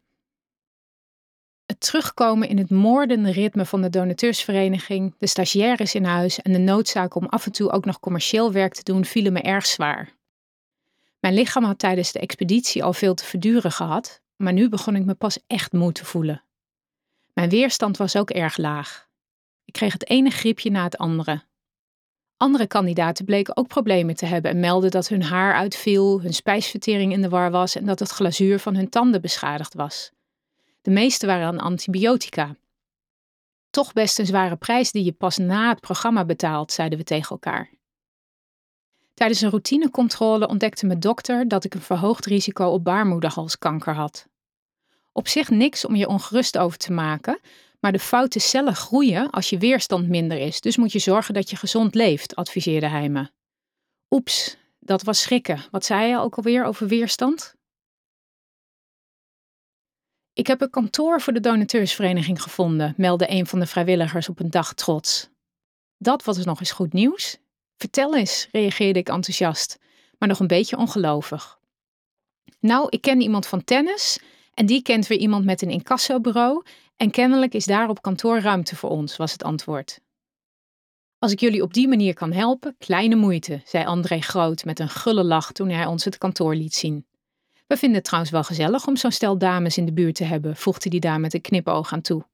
Het 1.66 1.80
terugkomen 1.80 2.48
in 2.48 2.58
het 2.58 2.70
moordende 2.70 3.32
ritme 3.32 3.66
van 3.66 3.82
de 3.82 3.90
donateursvereniging, 3.90 5.16
de 5.18 5.28
stagiaires 5.28 5.96
in 5.96 6.04
huis 6.04 6.42
en 6.42 6.52
de 6.52 6.60
noodzaak 6.60 7.16
om 7.16 7.25
af 7.25 7.46
en 7.46 7.52
toe 7.52 7.72
ook 7.72 7.86
nog 7.86 8.00
commercieel 8.00 8.52
werk 8.52 8.74
te 8.74 8.84
doen 8.84 9.06
vielen 9.06 9.34
me 9.34 9.42
erg 9.42 9.66
zwaar. 9.66 10.20
Mijn 11.22 11.34
lichaam 11.34 11.63
had 11.63 11.80
tijdens 11.80 12.12
de 12.12 12.20
expeditie 12.20 12.84
al 12.84 12.94
veel 12.94 13.13
te 13.13 13.25
verduren 13.25 13.72
gehad, 13.72 14.22
maar 14.36 14.54
nu 14.54 14.70
begon 14.70 14.96
ik 14.96 15.06
me 15.06 15.13
pas 15.13 15.40
echt 15.48 15.72
moe 15.72 15.92
te 15.92 16.06
voelen. 16.06 16.44
Mijn 17.34 17.50
weerstand 17.50 17.98
was 17.98 18.16
ook 18.16 18.30
erg 18.30 18.58
laag. 18.58 19.10
Ik 19.66 19.74
kreeg 19.74 19.94
het 19.94 20.10
ene 20.10 20.30
griepje 20.30 20.72
na 20.72 20.84
het 20.84 20.98
andere. 20.98 21.44
Andere 22.38 22.68
kandidaten 22.68 23.25
bleken 23.25 23.58
ook 23.58 23.68
problemen 23.68 24.16
te 24.16 24.25
hebben 24.25 24.51
en 24.51 24.60
meldden 24.60 24.92
dat 24.92 25.08
hun 25.08 25.24
haar 25.24 25.54
uitviel, 25.54 26.22
hun 26.22 26.34
spijsvertering 26.34 27.12
in 27.12 27.22
de 27.22 27.30
war 27.30 27.51
was 27.51 27.75
en 27.75 27.86
dat 27.86 28.00
het 28.00 28.10
glazuur 28.10 28.60
van 28.60 28.75
hun 28.75 28.90
tanden 28.90 29.22
beschadigd 29.22 29.74
was. 29.74 30.12
De 30.82 30.92
meeste 30.92 31.25
waren 31.25 31.48
aan 31.48 31.60
antibiotica. 31.60 32.56
Toch 33.70 33.94
best 33.94 34.20
een 34.20 34.25
zware 34.25 34.56
prijs 34.56 34.92
die 34.92 35.04
je 35.04 35.12
pas 35.12 35.38
na 35.38 35.70
het 35.70 35.80
programma 35.80 36.25
betaalt, 36.25 36.72
zeiden 36.72 36.98
we 36.98 37.04
tegen 37.04 37.30
elkaar. 37.30 37.70
Tijdens 39.13 39.41
een 39.41 39.50
routinecontrole 39.50 40.48
ontdekte 40.48 40.86
mijn 40.86 41.00
dokter 41.00 41.48
dat 41.48 41.63
ik 41.63 41.74
een 41.74 41.82
verhoogd 41.82 42.25
risico 42.25 42.68
op 42.68 42.84
baarmoederhalskanker 42.84 43.96
had. 43.96 44.27
Op 45.12 45.27
zich 45.27 45.50
niks 45.50 45.86
om 45.86 45.96
je 45.96 46.08
ongerust 46.08 46.58
over 46.58 46.77
te 46.77 46.91
maken, 46.91 47.39
maar 47.80 47.91
de 47.91 48.00
foute 48.00 48.39
cellen 48.39 48.75
groeien 48.75 49.30
als 49.30 49.50
je 49.50 49.58
weerstand 49.58 50.08
minder 50.08 50.38
is, 50.38 50.62
dus 50.62 50.77
moet 50.77 50.91
je 50.91 51.00
zorgen 51.00 51.34
dat 51.34 51.50
je 51.50 51.56
gezond 51.56 51.96
leeft, 51.96 52.36
adviseerde 52.36 52.88
hij 52.88 53.10
me. 53.10 53.30
Oeps, 54.10 54.58
dat 54.80 55.03
was 55.03 55.22
schrikken. 55.22 55.63
Wat 55.72 55.86
zei 55.86 56.08
je 56.08 56.18
ook 56.18 56.36
alweer 56.36 56.63
over 56.63 56.88
weerstand? 56.88 57.56
Ik 60.34 60.48
heb 60.48 60.62
een 60.62 60.70
kantoor 60.70 61.22
voor 61.22 61.34
de 61.34 61.39
donateursvereniging 61.39 62.41
gevonden, 62.41 62.94
meldde 62.98 63.32
een 63.32 63.48
van 63.48 63.60
de 63.60 63.65
vrijwilligers 63.65 64.30
op 64.30 64.39
een 64.39 64.50
dag 64.50 64.74
trots. 64.74 65.30
Dat 65.98 66.24
was 66.24 66.46
nog 66.46 66.60
eens 66.60 66.72
goed 66.72 66.94
nieuws. 66.94 67.38
Vertel 67.82 68.16
eens, 68.16 68.48
reageerde 68.52 69.00
ik 69.00 69.10
enthousiast, 69.10 69.80
maar 70.18 70.30
nog 70.30 70.40
een 70.40 70.48
beetje 70.48 70.78
ongelovig. 70.78 71.60
Nou, 72.60 72.88
ik 72.90 73.02
ken 73.02 73.22
iemand 73.22 73.48
van 73.48 73.64
tennis 73.64 74.20
en 74.54 74.66
die 74.66 74.82
kent 74.82 75.08
weer 75.08 75.18
iemand 75.18 75.46
met 75.46 75.62
een 75.62 75.70
incassobureau 75.70 76.64
en 76.96 77.12
kennelijk 77.12 77.54
is 77.54 77.66
daar 77.66 77.90
op 77.90 78.02
kantoor 78.02 78.40
ruimte 78.40 78.76
voor 78.76 78.90
ons, 78.90 79.18
was 79.18 79.32
het 79.32 79.44
antwoord. 79.44 80.00
Als 81.20 81.32
ik 81.32 81.40
jullie 81.40 81.62
op 81.62 81.74
die 81.74 81.88
manier 81.88 82.14
kan 82.14 82.32
helpen, 82.32 82.76
kleine 82.78 83.16
moeite, 83.16 83.62
zei 83.66 83.86
André 83.86 84.22
Groot 84.22 84.66
met 84.66 84.80
een 84.80 84.90
gulle 84.90 85.24
lach 85.24 85.52
toen 85.52 85.70
hij 85.70 85.86
ons 85.86 86.06
het 86.06 86.18
kantoor 86.18 86.56
liet 86.56 86.76
zien. 86.76 87.06
We 87.68 87.78
vinden 87.78 87.98
het 87.98 88.06
trouwens 88.06 88.32
wel 88.32 88.44
gezellig 88.44 88.88
om 88.88 88.96
zo'n 88.96 89.12
stel 89.12 89.38
dames 89.38 89.78
in 89.78 89.86
de 89.86 89.94
buurt 89.94 90.16
te 90.16 90.24
hebben, 90.24 90.56
voegde 90.56 90.90
hij 90.90 91.00
daar 91.00 91.20
met 91.20 91.34
een 91.34 91.42
knipoog 91.42 91.94
aan 91.94 92.02
toe. 92.02 92.26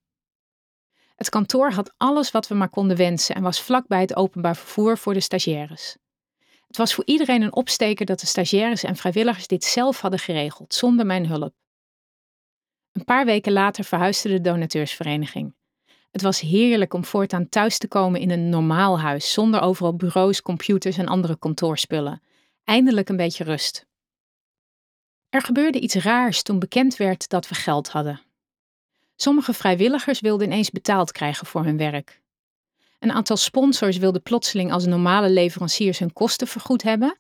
Het 1.17 1.29
kantoor 1.29 1.71
had 1.71 1.93
alles 1.97 2.31
wat 2.31 2.47
we 2.47 2.55
maar 2.55 2.69
konden 2.69 2.97
wensen 2.97 3.36
en 3.36 3.41
was 3.41 3.62
vlakbij 3.62 4.01
het 4.01 4.15
openbaar 4.15 4.55
vervoer 4.55 4.97
voor 4.97 5.13
de 5.13 5.19
stagiaires. 5.19 5.97
Het 6.67 6.77
was 6.77 6.93
voor 6.93 7.05
iedereen 7.05 7.41
een 7.41 7.55
opsteker 7.55 8.05
dat 8.05 8.19
de 8.19 8.25
stagiaires 8.25 8.83
en 8.83 8.95
vrijwilligers 8.95 9.47
dit 9.47 9.63
zelf 9.63 10.01
hadden 10.01 10.19
geregeld, 10.19 10.74
zonder 10.74 11.05
mijn 11.05 11.27
hulp. 11.27 11.53
Een 12.91 13.03
paar 13.03 13.25
weken 13.25 13.51
later 13.51 13.83
verhuisde 13.83 14.29
de 14.29 14.41
donateursvereniging. 14.41 15.55
Het 16.12 16.21
was 16.21 16.39
heerlijk 16.39 16.93
om 16.93 17.05
voortaan 17.05 17.50
thuis 17.50 17.77
te 17.77 17.88
komen 17.88 18.19
in 18.21 18.29
een 18.31 18.50
normaal 18.50 19.00
huis, 19.00 19.33
zonder 19.33 19.62
overal 19.62 19.95
bureaus, 19.95 20.41
computers 20.41 20.97
en 20.97 21.07
andere 21.07 21.38
kantoorspullen. 21.38 22.21
Eindelijk 22.63 23.09
een 23.09 23.17
beetje 23.17 23.43
rust. 23.43 23.86
Er 25.29 25.41
gebeurde 25.41 25.79
iets 25.79 25.95
raars 25.95 26.41
toen 26.41 26.59
bekend 26.59 26.97
werd 26.97 27.29
dat 27.29 27.47
we 27.47 27.55
geld 27.55 27.89
hadden. 27.89 28.26
Sommige 29.19 29.53
vrijwilligers 29.53 30.19
wilden 30.19 30.47
ineens 30.47 30.69
betaald 30.69 31.12
krijgen 31.12 31.47
voor 31.47 31.63
hun 31.63 31.77
werk. 31.77 32.21
Een 33.00 33.12
aantal 33.12 33.38
sponsors 33.38 33.97
wilden 33.97 34.21
plotseling 34.21 34.71
als 34.71 34.86
normale 34.86 35.29
leveranciers 35.29 36.00
hun 36.00 36.13
kosten 36.13 36.47
vergoed 36.47 36.83
hebben 36.83 37.17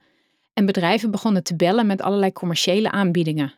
en 0.53 0.65
bedrijven 0.65 1.11
begonnen 1.11 1.43
te 1.43 1.55
bellen 1.55 1.87
met 1.87 2.01
allerlei 2.01 2.31
commerciële 2.31 2.91
aanbiedingen. 2.91 3.53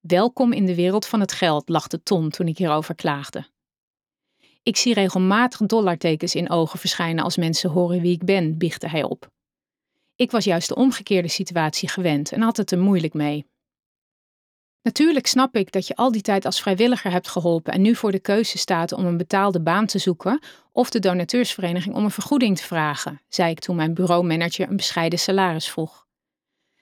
Welkom 0.00 0.52
in 0.52 0.66
de 0.66 0.74
wereld 0.74 1.06
van 1.06 1.20
het 1.20 1.32
geld, 1.32 1.68
lachte 1.68 2.02
Tom 2.02 2.30
toen 2.30 2.46
ik 2.46 2.58
hierover 2.58 2.94
klaagde. 2.94 3.46
Ik 4.62 4.76
zie 4.76 4.94
regelmatig 4.94 5.60
dollartekens 5.60 6.34
in 6.34 6.50
ogen 6.50 6.78
verschijnen 6.78 7.24
als 7.24 7.36
mensen 7.36 7.70
horen 7.70 8.00
wie 8.00 8.12
ik 8.12 8.24
ben, 8.24 8.58
biechte 8.58 8.88
hij 8.88 9.02
op. 9.02 9.30
Ik 10.16 10.30
was 10.30 10.44
juist 10.44 10.68
de 10.68 10.74
omgekeerde 10.74 11.28
situatie 11.28 11.88
gewend 11.88 12.32
en 12.32 12.40
had 12.40 12.56
het 12.56 12.70
er 12.70 12.78
moeilijk 12.78 13.14
mee. 13.14 13.46
Natuurlijk 14.88 15.26
snap 15.26 15.56
ik 15.56 15.72
dat 15.72 15.86
je 15.86 15.96
al 15.96 16.12
die 16.12 16.22
tijd 16.22 16.44
als 16.44 16.60
vrijwilliger 16.60 17.10
hebt 17.10 17.28
geholpen 17.28 17.72
en 17.72 17.82
nu 17.82 17.94
voor 17.94 18.12
de 18.12 18.18
keuze 18.18 18.58
staat 18.58 18.92
om 18.92 19.04
een 19.04 19.16
betaalde 19.16 19.60
baan 19.60 19.86
te 19.86 19.98
zoeken 19.98 20.42
of 20.72 20.90
de 20.90 20.98
donateursvereniging 20.98 21.94
om 21.94 22.04
een 22.04 22.10
vergoeding 22.10 22.56
te 22.56 22.62
vragen, 22.62 23.20
zei 23.28 23.50
ik 23.50 23.58
toen 23.58 23.76
mijn 23.76 23.94
bureaumanager 23.94 24.68
een 24.68 24.76
bescheiden 24.76 25.18
salaris 25.18 25.70
vroeg. 25.70 26.06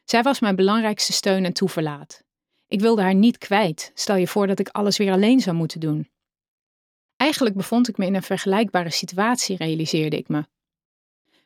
Zij 0.05 0.23
was 0.23 0.41
mijn 0.41 0.57
belangrijkste 0.57 1.13
steun 1.13 1.45
en 1.45 1.53
toeverlaat. 1.53 2.23
Ik 2.69 2.81
wilde 2.81 3.03
haar 3.03 3.15
niet 3.15 3.39
kwijt, 3.39 3.91
stel 3.95 4.17
je 4.17 4.27
voor 4.27 4.47
dat 4.47 4.59
ik 4.59 4.69
alles 4.69 4.97
weer 4.97 5.13
alleen 5.13 5.41
zou 5.41 5.57
moeten 5.57 5.81
doen. 5.81 6.09
Eigenlijk 7.17 7.57
bevond 7.57 7.89
ik 7.89 7.97
me 7.97 8.07
in 8.07 8.15
een 8.15 8.23
vergelijkbare 8.23 8.91
situatie, 8.91 9.57
realiseerde 9.57 10.17
ik 10.17 10.29
me. 10.29 10.45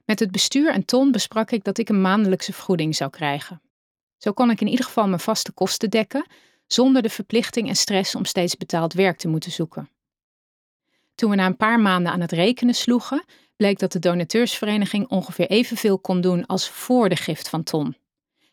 Met 0.05 0.19
het 0.19 0.31
bestuur 0.31 0.73
en 0.73 0.85
Ton 0.85 1.13
besprak 1.13 1.51
ik 1.51 1.65
dat 1.65 1.79
ik 1.79 1.89
een 1.89 2.01
maandelijkse 2.01 2.53
vergoeding 2.53 2.97
zou 2.97 3.11
krijgen. 3.11 3.61
Zo 4.17 4.33
kon 4.33 4.51
ik 4.51 4.61
in 4.61 4.69
ieder 4.69 4.85
geval 4.85 5.09
mijn 5.09 5.21
vaste 5.21 5.53
kosten 5.53 5.91
dekken, 5.91 6.27
zonder 6.73 7.03
de 7.03 7.11
verplichting 7.11 7.69
en 7.69 7.77
stress 7.77 8.15
om 8.15 8.25
steeds 8.25 8.57
betaald 8.57 8.93
werk 8.93 9.19
te 9.19 9.29
moeten 9.29 9.53
zoeken. 9.53 9.89
Toen 11.15 11.31
we 11.31 11.37
na 11.37 11.47
een 11.47 11.57
paar 11.57 11.81
maanden 11.81 12.13
aan 12.13 12.21
het 12.21 12.33
rekenen 12.33 12.75
sloegen, 12.75 13.25
bleek 13.57 13.79
dat 13.79 13.93
de 13.93 13.99
donateursvereniging 13.99 15.09
ongeveer 15.09 15.47
evenveel 15.47 15.99
kon 15.99 16.21
doen 16.21 16.47
als 16.47 16.69
voor 16.69 17.09
de 17.09 17.17
gift 17.17 17.49
van 17.49 17.63
Ton. 17.63 17.97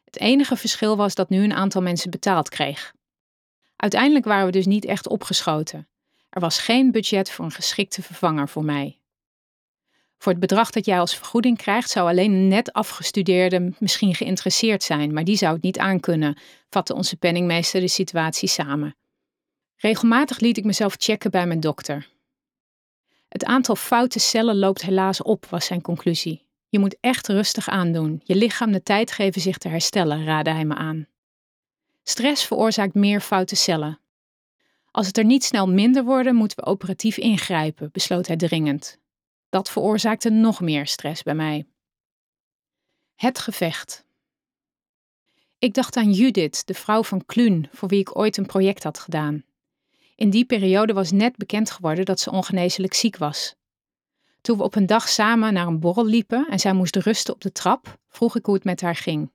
Het 0.03 0.19
enige 0.19 0.55
verschil 0.55 0.97
was 0.97 1.15
dat 1.15 1.29
nu 1.29 1.43
een 1.43 1.53
aantal 1.53 1.81
mensen 1.81 2.12
betaald 2.12 2.50
kreeg. 2.50 2.93
Uiteindelijk 3.75 4.25
waren 4.25 4.45
we 4.45 4.51
dus 4.51 4.65
niet 4.65 4.86
echt 4.86 5.07
opgeschoten. 5.07 5.88
Er 6.29 6.41
was 6.41 6.59
geen 6.59 6.91
budget 6.91 7.31
voor 7.31 7.45
een 7.45 7.51
geschikte 7.51 8.01
vervanger 8.01 8.50
voor 8.50 8.63
mij. 8.63 9.00
Voor 10.17 10.31
het 10.31 10.41
bedrag 10.41 10.69
dat 10.71 10.86
jij 10.86 11.00
als 11.00 11.15
vergoeding 11.15 11.57
krijgt, 11.57 11.89
zou 11.89 12.09
alleen 12.09 12.31
een 12.31 12.47
net 12.47 12.74
afgestudeerde 12.74 13.74
misschien 13.79 14.15
geïnteresseerd 14.15 14.83
zijn, 14.83 15.13
maar 15.13 15.24
die 15.24 15.38
zou 15.38 15.53
het 15.53 15.63
niet 15.63 15.79
aankunnen, 15.79 16.38
vatte 16.69 16.93
onze 16.93 17.17
penningmeester 17.17 17.81
de 17.81 17.88
situatie 17.88 18.50
samen. 18.50 18.95
Regelmatig 19.75 20.39
liet 20.39 20.57
ik 20.57 20.63
mezelf 20.63 20.95
checken 20.97 21.31
bij 21.31 21.47
mijn 21.47 21.59
dokter. 21.59 22.09
Het 23.27 23.45
aantal 23.45 23.75
foute 23.75 24.19
cellen 24.19 24.57
loopt 24.57 24.81
helaas 24.81 25.21
op, 25.21 25.45
was 25.45 25.65
zijn 25.65 25.81
conclusie. 25.81 26.45
Je 26.69 26.79
moet 26.79 26.97
echt 27.00 27.27
rustig 27.27 27.69
aandoen, 27.69 28.21
je 28.24 28.36
lichaam 28.36 28.71
de 28.71 28.83
tijd 28.83 29.12
geven 29.12 29.41
zich 29.41 29.57
te 29.57 29.67
herstellen, 29.67 30.25
raadde 30.25 30.51
hij 30.51 30.65
me 30.65 30.75
aan. 30.75 31.07
Stress 32.03 32.45
veroorzaakt 32.45 32.93
meer 32.93 33.21
foute 33.21 33.55
cellen. 33.55 34.00
Als 34.91 35.07
het 35.07 35.17
er 35.17 35.25
niet 35.25 35.43
snel 35.43 35.67
minder 35.67 36.03
worden, 36.03 36.36
moeten 36.36 36.57
we 36.57 36.65
operatief 36.65 37.17
ingrijpen, 37.17 37.89
besloot 37.91 38.27
hij 38.27 38.36
dringend. 38.36 39.00
Dat 39.49 39.69
veroorzaakte 39.69 40.29
nog 40.29 40.61
meer 40.61 40.87
stress 40.87 41.23
bij 41.23 41.35
mij. 41.35 41.65
Het 43.15 43.39
gevecht. 43.39 44.05
Ik 45.59 45.73
dacht 45.73 45.95
aan 45.95 46.11
Judith, 46.11 46.67
de 46.67 46.73
vrouw 46.73 47.03
van 47.03 47.25
Kluun, 47.25 47.69
voor 47.71 47.89
wie 47.89 47.99
ik 47.99 48.17
ooit 48.17 48.37
een 48.37 48.45
project 48.45 48.83
had 48.83 48.99
gedaan. 48.99 49.43
In 50.15 50.29
die 50.29 50.45
periode 50.45 50.93
was 50.93 51.11
net 51.11 51.37
bekend 51.37 51.71
geworden 51.71 52.05
dat 52.05 52.19
ze 52.19 52.31
ongeneeslijk 52.31 52.93
ziek 52.93 53.17
was. 53.17 53.55
Toen 54.41 54.57
we 54.57 54.63
op 54.63 54.75
een 54.75 54.85
dag 54.85 55.09
samen 55.09 55.53
naar 55.53 55.67
een 55.67 55.79
borrel 55.79 56.05
liepen 56.05 56.47
en 56.49 56.59
zij 56.59 56.73
moest 56.73 56.95
rusten 56.95 57.33
op 57.33 57.41
de 57.41 57.51
trap, 57.51 57.99
vroeg 58.09 58.35
ik 58.35 58.45
hoe 58.45 58.55
het 58.55 58.63
met 58.63 58.81
haar 58.81 58.95
ging. 58.95 59.31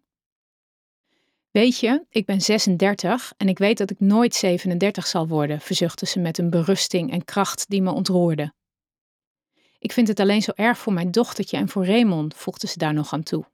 Weet 1.50 1.78
je, 1.78 2.04
ik 2.09 2.26
ben 2.26 2.40
36 2.40 3.33
en 3.37 3.49
ik 3.49 3.59
weet 3.59 3.78
dat 3.78 3.90
ik 3.90 4.00
nooit 4.00 4.35
37 4.35 5.07
zal 5.07 5.28
worden, 5.28 5.61
verzuchtte 5.61 6.07
ze 6.07 6.19
met 6.19 6.38
een 6.38 6.50
berusting 6.50 7.11
en 7.11 7.25
kracht 7.25 7.69
die 7.69 7.83
me 7.83 7.90
ontroerde. 7.90 8.52
Ik 9.83 9.93
vind 9.93 10.09
het 10.09 10.21
alleen 10.21 10.43
zo 10.43 10.51
erg 10.55 10.79
voor 10.79 10.93
mijn 10.93 11.11
dochtertje 11.11 11.57
en 11.57 11.69
voor 11.69 11.87
Raymond, 11.87 12.35
voegde 12.35 12.67
ze 12.67 12.79
daar 12.79 12.95
nog 12.95 13.12
aan 13.12 13.23
toe. 13.23 13.45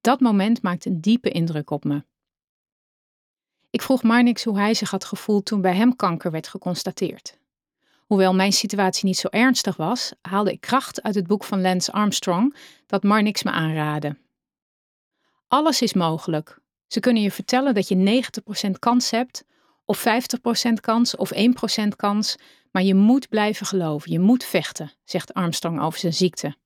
Dat 0.00 0.20
moment 0.20 0.62
maakte 0.62 0.88
een 0.88 1.00
diepe 1.00 1.30
indruk 1.30 1.70
op 1.70 1.84
me. 1.84 2.04
Ik 3.70 3.82
vroeg 3.82 4.02
Marnix 4.02 4.44
hoe 4.44 4.58
hij 4.58 4.74
zich 4.74 4.90
had 4.90 5.04
gevoeld 5.04 5.44
toen 5.44 5.60
bij 5.60 5.74
hem 5.74 5.96
kanker 5.96 6.30
werd 6.30 6.48
geconstateerd. 6.48 7.38
Hoewel 8.06 8.34
mijn 8.34 8.52
situatie 8.52 9.04
niet 9.04 9.16
zo 9.16 9.28
ernstig 9.28 9.76
was, 9.76 10.12
haalde 10.22 10.52
ik 10.52 10.60
kracht 10.60 11.02
uit 11.02 11.14
het 11.14 11.26
boek 11.26 11.44
van 11.44 11.60
Lance 11.60 11.92
Armstrong 11.92 12.56
dat 12.86 13.02
Marnix 13.02 13.42
me 13.42 13.50
aanraadde. 13.50 14.16
Alles 15.48 15.82
is 15.82 15.92
mogelijk. 15.92 16.58
Ze 16.86 17.00
kunnen 17.00 17.22
je 17.22 17.30
vertellen 17.30 17.74
dat 17.74 17.88
je 17.88 18.22
90% 18.66 18.70
kans 18.78 19.10
hebt, 19.10 19.44
of 19.86 20.04
50% 20.68 20.72
kans, 20.80 21.16
of 21.16 21.32
1% 21.34 21.88
kans, 21.96 22.36
maar 22.70 22.82
je 22.82 22.94
moet 22.94 23.28
blijven 23.28 23.66
geloven, 23.66 24.12
je 24.12 24.20
moet 24.20 24.44
vechten, 24.44 24.92
zegt 25.04 25.34
Armstrong 25.34 25.80
over 25.80 25.98
zijn 25.98 26.14
ziekte. 26.14 26.56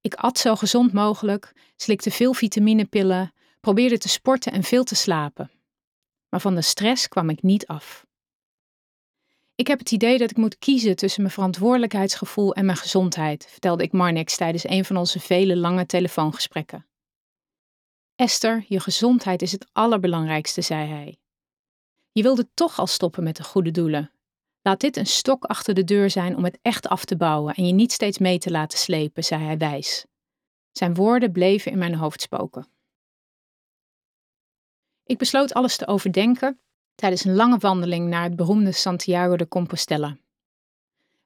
Ik 0.00 0.14
at 0.14 0.38
zo 0.38 0.56
gezond 0.56 0.92
mogelijk, 0.92 1.52
slikte 1.76 2.10
veel 2.10 2.32
vitaminepillen, 2.32 3.32
probeerde 3.60 3.98
te 3.98 4.08
sporten 4.08 4.52
en 4.52 4.62
veel 4.62 4.84
te 4.84 4.94
slapen. 4.94 5.50
Maar 6.28 6.40
van 6.40 6.54
de 6.54 6.62
stress 6.62 7.08
kwam 7.08 7.30
ik 7.30 7.42
niet 7.42 7.66
af. 7.66 8.06
Ik 9.54 9.66
heb 9.66 9.78
het 9.78 9.90
idee 9.90 10.18
dat 10.18 10.30
ik 10.30 10.36
moet 10.36 10.58
kiezen 10.58 10.96
tussen 10.96 11.22
mijn 11.22 11.34
verantwoordelijkheidsgevoel 11.34 12.54
en 12.54 12.64
mijn 12.64 12.78
gezondheid, 12.78 13.46
vertelde 13.50 13.82
ik 13.82 13.92
Marnix 13.92 14.36
tijdens 14.36 14.68
een 14.68 14.84
van 14.84 14.96
onze 14.96 15.20
vele 15.20 15.56
lange 15.56 15.86
telefoongesprekken. 15.86 16.86
Esther, 18.14 18.64
je 18.68 18.80
gezondheid 18.80 19.42
is 19.42 19.52
het 19.52 19.68
allerbelangrijkste, 19.72 20.60
zei 20.60 20.88
hij. 20.88 21.19
Je 22.12 22.22
wilde 22.22 22.48
toch 22.54 22.78
al 22.78 22.86
stoppen 22.86 23.22
met 23.22 23.36
de 23.36 23.44
goede 23.44 23.70
doelen, 23.70 24.10
Laat 24.62 24.80
dit 24.80 24.96
een 24.96 25.06
stok 25.06 25.44
achter 25.44 25.74
de 25.74 25.84
deur 25.84 26.10
zijn 26.10 26.36
om 26.36 26.44
het 26.44 26.58
echt 26.62 26.88
af 26.88 27.04
te 27.04 27.16
bouwen 27.16 27.54
en 27.54 27.66
je 27.66 27.72
niet 27.72 27.92
steeds 27.92 28.18
mee 28.18 28.38
te 28.38 28.50
laten 28.50 28.78
slepen, 28.78 29.24
zei 29.24 29.44
hij 29.44 29.58
wijs. 29.58 30.06
Zijn 30.72 30.94
woorden 30.94 31.32
bleven 31.32 31.72
in 31.72 31.78
mijn 31.78 31.94
hoofd 31.94 32.20
spoken. 32.20 32.68
Ik 35.04 35.18
besloot 35.18 35.54
alles 35.54 35.76
te 35.76 35.86
overdenken 35.86 36.60
tijdens 36.94 37.24
een 37.24 37.34
lange 37.34 37.58
wandeling 37.58 38.08
naar 38.08 38.22
het 38.22 38.36
beroemde 38.36 38.72
Santiago 38.72 39.36
de 39.36 39.48
Compostela. 39.48 40.16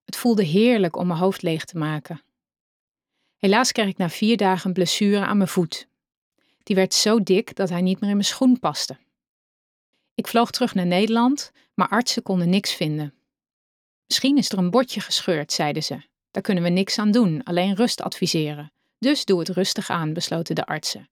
Het 0.04 0.16
voelde 0.16 0.44
heerlijk 0.44 0.96
om 0.96 1.06
mijn 1.06 1.18
hoofd 1.18 1.42
leeg 1.42 1.64
te 1.64 1.78
maken. 1.78 2.22
Helaas 3.36 3.72
kreeg 3.72 3.88
ik 3.88 3.96
na 3.96 4.08
vier 4.08 4.36
dagen 4.36 4.66
een 4.66 4.72
blessure 4.72 5.24
aan 5.24 5.36
mijn 5.36 5.48
voet. 5.48 5.88
Die 6.62 6.76
werd 6.76 6.94
zo 6.94 7.22
dik 7.22 7.56
dat 7.56 7.68
hij 7.68 7.80
niet 7.80 8.00
meer 8.00 8.10
in 8.10 8.16
mijn 8.16 8.28
schoen 8.28 8.58
paste. 8.58 8.96
Ik 10.14 10.26
vloog 10.26 10.50
terug 10.50 10.74
naar 10.74 10.86
Nederland, 10.86 11.52
maar 11.74 11.88
artsen 11.88 12.22
konden 12.22 12.48
niks 12.48 12.72
vinden. 12.72 13.14
Misschien 14.06 14.36
is 14.36 14.50
er 14.50 14.58
een 14.58 14.70
bordje 14.70 15.00
gescheurd, 15.00 15.52
zeiden 15.52 15.82
ze. 15.82 16.02
Daar 16.30 16.42
kunnen 16.42 16.62
we 16.64 16.68
niks 16.68 16.98
aan 16.98 17.10
doen, 17.10 17.42
alleen 17.42 17.74
rust 17.74 18.02
adviseren. 18.02 18.72
Dus 18.98 19.24
doe 19.24 19.38
het 19.38 19.48
rustig 19.48 19.90
aan, 19.90 20.12
besloten 20.12 20.54
de 20.54 20.66
artsen. 20.66 21.08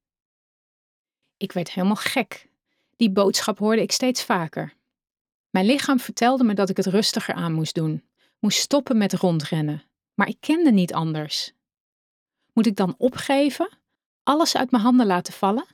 Ik 1.36 1.52
werd 1.52 1.70
helemaal 1.70 1.96
gek. 1.96 2.48
Die 2.96 3.10
boodschap 3.10 3.58
hoorde 3.58 3.82
ik 3.82 3.92
steeds 3.92 4.24
vaker. 4.24 4.74
Mijn 5.50 5.66
lichaam 5.66 6.00
vertelde 6.00 6.44
me 6.44 6.54
dat 6.54 6.68
ik 6.68 6.76
het 6.76 6.86
rustiger 6.86 7.34
aan 7.34 7.52
moest 7.52 7.74
doen, 7.74 8.04
moest 8.38 8.58
stoppen 8.58 8.98
met 8.98 9.12
rondrennen. 9.12 9.82
Maar 10.14 10.28
ik 10.28 10.36
kende 10.40 10.70
niet 10.70 10.92
anders. 10.92 11.52
Moet 12.52 12.66
ik 12.66 12.76
dan 12.76 12.94
opgeven? 12.98 13.78
Alles 14.22 14.56
uit 14.56 14.70
mijn 14.70 14.82
handen 14.82 15.06
laten 15.06 15.32
vallen? 15.32 15.66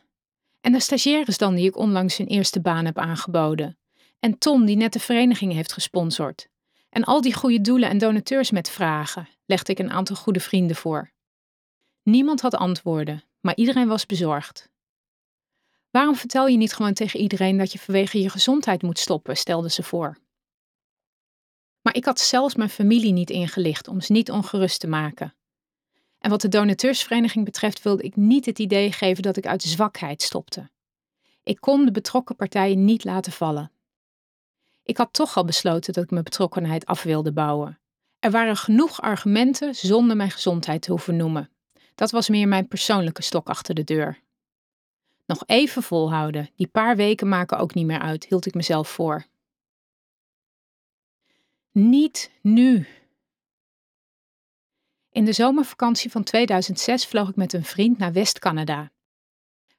En 0.69 0.75
de 0.75 0.81
stagiaires 0.81 1.39
dan 1.39 1.55
die 1.55 1.67
ik 1.67 1.77
onlangs 1.77 2.17
hun 2.17 2.27
eerste 2.27 2.61
baan 2.61 2.85
heb 2.85 2.99
aangeboden? 2.99 3.79
En 4.19 4.39
Tom 4.39 4.65
die 4.65 4.77
net 4.77 4.93
de 4.93 5.01
vereniging 5.01 5.53
heeft 5.53 5.73
gesponsord? 5.73 6.49
En 6.91 7.05
al 7.05 7.21
die 7.21 7.35
goede 7.35 7.61
doelen 7.61 7.89
en 7.89 7.99
donateurs 7.99 8.51
met 8.51 8.71
vragen. 8.71 9.29
legde 9.47 9.73
ik 9.73 9.79
een 9.79 9.91
aantal 9.91 10.17
goede 10.17 10.41
vrienden 10.41 10.77
voor. 10.77 11.13
Niemand 12.03 12.41
had 12.41 12.55
antwoorden, 12.55 13.25
maar 13.41 13.57
iedereen 13.57 13.89
was 13.89 14.07
bezorgd. 14.07 14.71
Waarom 15.91 16.17
vertel 16.17 16.47
je 16.47 16.57
niet 16.57 16.75
gewoon 16.75 16.95
tegen 16.95 17.21
iedereen 17.21 17.57
dat 17.57 17.73
je 17.73 17.79
vanwege 17.79 18.21
je 18.21 18.31
gezondheid 18.31 18.83
moet 18.83 18.99
stoppen? 18.99 19.37
stelde 19.37 19.71
ze 19.71 19.83
voor. 19.83 20.19
Maar 21.83 21.95
ik 21.95 22.05
had 22.05 22.21
zelfs 22.21 22.55
mijn 22.55 22.71
familie 22.71 23.13
niet 23.13 23.31
ingelicht 23.31 23.89
om 23.89 24.01
ze 24.01 24.13
niet 24.13 24.31
ongerust 24.31 24.81
te 24.81 24.87
maken. 24.87 25.35
En 26.19 26.31
wat 26.31 26.41
de 26.41 26.49
donateursvereniging 26.49 27.45
betreft 27.45 27.83
wilde 27.83 28.03
ik 28.03 28.17
niet 28.17 28.47
het 28.47 28.59
idee 28.59 28.93
geven 28.93 29.23
dat 29.23 29.37
ik 29.37 29.47
uit 29.47 29.63
zwakheid 29.63 30.23
stopte. 30.23 30.71
Ik 31.43 31.61
kon 31.61 31.85
de 31.85 31.91
betrokken 31.91 32.37
partijen 32.37 32.85
niet 32.85 33.05
laten 33.05 33.33
vallen. 33.33 33.71
Ik 34.83 34.97
had 34.97 35.13
toch 35.13 35.37
al 35.37 35.45
besloten 35.45 35.93
dat 35.93 36.05
ik 36.05 36.11
mijn 36.11 36.25
betrokkenheid 36.25 36.87
af 36.87 37.03
wilde 37.03 37.33
bouwen. 37.33 37.79
Er 38.19 38.31
waren 38.31 38.57
genoeg 38.57 39.01
argumenten 39.01 39.75
zonder 39.75 40.17
mijn 40.17 40.31
gezondheid 40.31 40.83
te 40.83 40.91
hoeven 40.91 41.17
noemen. 41.17 41.51
Dat 41.95 42.11
was 42.11 42.29
meer 42.29 42.49
mijn 42.49 42.69
persoonlijke 42.69 43.23
stok 43.23 43.49
achter 43.49 43.75
de 43.75 43.85
deur. 43.85 44.21
Nog 45.27 45.43
even 45.47 45.83
volhouden, 45.83 46.51
die 46.57 46.67
paar 46.67 46.97
weken 46.97 47.29
maken 47.29 47.59
ook 47.59 47.75
niet 47.75 47.87
meer 47.87 47.99
uit, 47.99 48.25
hield 48.25 48.47
ik 48.47 48.55
mezelf 48.55 48.89
voor. 48.89 49.27
Niet 51.73 52.31
nu. 52.41 52.87
In 55.19 55.25
de 55.25 55.33
zomervakantie 55.33 56.11
van 56.11 56.23
2006 56.23 57.07
vloog 57.07 57.29
ik 57.29 57.37
met 57.37 57.53
een 57.53 57.65
vriend 57.65 57.99
naar 57.99 58.13
West-Canada. 58.13 58.91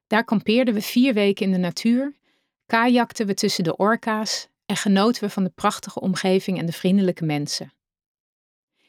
Daar 0.07 0.23
kampeerden 0.23 0.73
we 0.73 0.81
vier 0.81 1.13
weken 1.13 1.45
in 1.45 1.51
de 1.51 1.57
natuur, 1.57 2.15
kajakten 2.65 3.25
we 3.25 3.33
tussen 3.33 3.63
de 3.63 3.75
orka's 3.75 4.47
en 4.65 4.75
genoten 4.75 5.23
we 5.23 5.29
van 5.29 5.43
de 5.43 5.51
prachtige 5.55 5.99
omgeving 5.99 6.57
en 6.59 6.65
de 6.65 6.71
vriendelijke 6.71 7.25
mensen. 7.25 7.73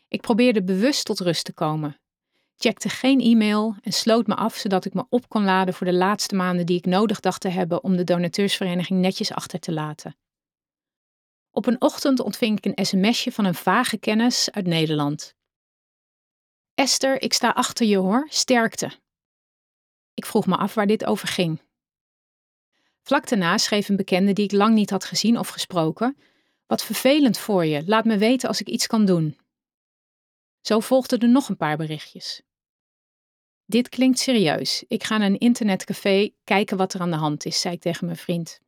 Ik 0.08 0.20
probeerde 0.20 0.62
bewust 0.62 1.04
tot 1.04 1.20
rust 1.20 1.44
te 1.44 1.52
komen, 1.52 2.00
checkte 2.56 2.88
geen 2.88 3.20
e-mail 3.20 3.76
en 3.82 3.92
sloot 3.92 4.26
me 4.26 4.34
af 4.34 4.56
zodat 4.56 4.84
ik 4.84 4.94
me 4.94 5.04
op 5.08 5.28
kon 5.28 5.44
laden 5.44 5.74
voor 5.74 5.86
de 5.86 5.94
laatste 5.94 6.34
maanden 6.34 6.66
die 6.66 6.78
ik 6.78 6.86
nodig 6.86 7.20
dacht 7.20 7.40
te 7.40 7.48
hebben 7.48 7.84
om 7.84 7.96
de 7.96 8.04
donateursvereniging 8.04 9.00
netjes 9.00 9.32
achter 9.32 9.60
te 9.60 9.72
laten. 9.72 10.16
Op 11.50 11.66
een 11.66 11.80
ochtend 11.80 12.20
ontving 12.20 12.58
ik 12.58 12.64
een 12.64 12.86
sms'je 12.86 13.32
van 13.32 13.44
een 13.44 13.54
vage 13.54 13.98
kennis 13.98 14.50
uit 14.50 14.66
Nederland. 14.66 15.38
Esther, 16.80 17.22
ik 17.22 17.32
sta 17.32 17.50
achter 17.50 17.86
je 17.86 17.96
hoor, 17.96 18.26
sterkte. 18.30 18.90
Ik 20.14 20.26
vroeg 20.26 20.46
me 20.46 20.56
af 20.56 20.74
waar 20.74 20.86
dit 20.86 21.04
over 21.04 21.28
ging. 21.28 21.62
Vlak 23.02 23.28
daarna 23.28 23.58
schreef 23.58 23.88
een 23.88 23.96
bekende 23.96 24.32
die 24.32 24.44
ik 24.44 24.52
lang 24.52 24.74
niet 24.74 24.90
had 24.90 25.04
gezien 25.04 25.38
of 25.38 25.48
gesproken: 25.48 26.16
Wat 26.66 26.84
vervelend 26.84 27.38
voor 27.38 27.64
je, 27.64 27.82
laat 27.86 28.04
me 28.04 28.18
weten 28.18 28.48
als 28.48 28.60
ik 28.60 28.68
iets 28.68 28.86
kan 28.86 29.04
doen. 29.04 29.38
Zo 30.60 30.80
volgden 30.80 31.18
er 31.18 31.28
nog 31.28 31.48
een 31.48 31.56
paar 31.56 31.76
berichtjes. 31.76 32.42
Dit 33.64 33.88
klinkt 33.88 34.18
serieus. 34.18 34.84
Ik 34.88 35.04
ga 35.04 35.16
naar 35.16 35.28
een 35.28 35.38
internetcafé 35.38 36.30
kijken 36.44 36.76
wat 36.76 36.94
er 36.94 37.00
aan 37.00 37.10
de 37.10 37.16
hand 37.16 37.44
is, 37.44 37.60
zei 37.60 37.74
ik 37.74 37.80
tegen 37.80 38.04
mijn 38.06 38.18
vriend. 38.18 38.60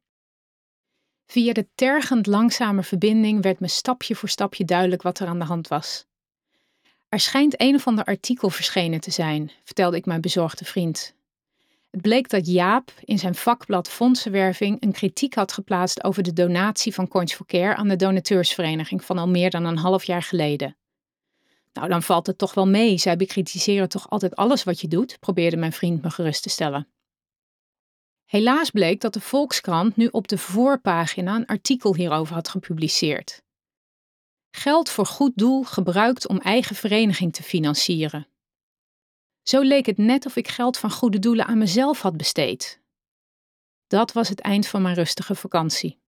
Via 1.27 1.53
de 1.53 1.69
tergend 1.75 2.27
langzame 2.27 2.83
verbinding 2.83 3.43
werd 3.43 3.61
me 3.61 3.69
stapje 3.69 4.15
voor 4.15 4.29
stapje 4.29 4.65
duidelijk 4.65 5.03
wat 5.03 5.19
er 5.19 5.27
aan 5.27 5.39
de 5.39 5.45
hand 5.45 5.69
was. 5.69 6.07
Er 7.13 7.21
schijnt 7.21 7.61
een 7.61 7.75
of 7.75 7.87
ander 7.87 8.05
artikel 8.05 8.51
verschenen 8.51 9.01
te 9.01 9.11
zijn, 9.11 9.51
vertelde 9.65 9.97
ik 9.97 10.07
mijn 10.07 10.21
bezorgde 10.21 10.65
vriend. 10.65 11.15
Het 11.91 12.01
bleek 12.01 12.29
dat 12.29 12.47
Jaap 12.47 12.93
in 13.05 13.19
zijn 13.19 13.35
vakblad 13.35 13.89
Fondsenwerving 13.89 14.83
een 14.83 14.93
kritiek 14.93 15.35
had 15.35 15.53
geplaatst 15.53 16.05
over 16.05 16.23
de 16.23 16.33
donatie 16.33 16.95
van 16.95 17.09
Coins 17.09 17.35
for 17.35 17.47
Care 17.47 17.75
aan 17.75 17.89
de 17.89 17.97
donateursvereniging 17.97 19.05
van 19.05 19.19
al 19.19 19.29
meer 19.29 19.51
dan 19.51 19.65
een 19.65 19.77
half 19.77 20.05
jaar 20.05 20.23
geleden. 20.23 20.77
Nou, 21.73 21.89
dan 21.89 22.03
valt 22.03 22.27
het 22.27 22.39
toch 22.39 22.55
wel 22.55 22.69
mee. 22.69 22.99
Zij 22.99 23.17
bekritiseren 23.17 23.89
toch 23.89 24.11
altijd 24.11 24.37
alles 24.37 24.65
wat 24.65 24.81
je 24.81 24.89
doet, 24.89 25.17
probeerde 25.21 25.57
mijn 25.57 25.73
vriend 25.73 26.03
me 26.03 26.11
gerust 26.11 26.43
te 26.43 26.49
stellen. 26.49 26.89
Helaas 28.25 28.71
bleek 28.71 29.01
dat 29.01 29.13
de 29.13 29.21
Volkskrant 29.21 29.97
nu 29.97 30.09
op 30.11 30.29
de 30.29 30.39
voorpagina 30.39 31.35
een 31.35 31.47
artikel 31.47 31.95
hierover 31.95 32.35
had 32.35 32.49
gepubliceerd. 32.49 33.42
Geld 34.55 34.91
voor 34.91 35.07
goed 35.07 35.33
doel 35.35 35.63
gebruikt 35.63 36.29
om 36.29 36.39
eigen 36.39 36.77
vereniging 36.77 37.33
te 37.33 37.43
financieren. 37.43 38.27
Zo 39.43 39.61
leek 39.61 39.87
het 39.87 39.99
net 39.99 40.27
of 40.27 40.37
ik 40.37 40.49
geld 40.49 40.79
van 40.79 40.91
goede 40.91 41.19
doelen 41.19 41.47
aan 41.47 41.59
mezelf 41.59 42.01
had 42.01 42.17
besteed. 42.17 42.81
Dat 43.87 44.13
was 44.13 44.29
het 44.29 44.41
eind 44.41 44.67
van 44.67 44.83
mijn 44.83 44.95
rustige 44.95 45.35
vakantie. 45.35 46.01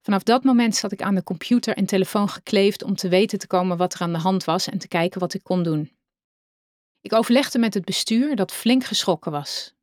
Vanaf 0.00 0.22
dat 0.22 0.44
moment 0.44 0.76
zat 0.76 0.92
ik 0.92 1.02
aan 1.02 1.14
de 1.14 1.22
computer 1.22 1.76
en 1.76 1.86
telefoon 1.86 2.28
gekleefd 2.28 2.82
om 2.82 2.96
te 2.96 3.08
weten 3.08 3.38
te 3.38 3.46
komen 3.46 3.76
wat 3.76 3.94
er 3.94 4.00
aan 4.00 4.12
de 4.12 4.18
hand 4.18 4.44
was 4.44 4.68
en 4.68 4.78
te 4.78 4.88
kijken 4.88 5.20
wat 5.20 5.34
ik 5.34 5.42
kon 5.42 5.62
doen. 5.62 5.90
Ik 7.00 7.12
overlegde 7.12 7.58
met 7.58 7.74
het 7.74 7.84
bestuur 7.84 8.36
dat 8.36 8.52
flink 8.52 8.84
geschrokken 8.84 9.32
was. 9.32 9.74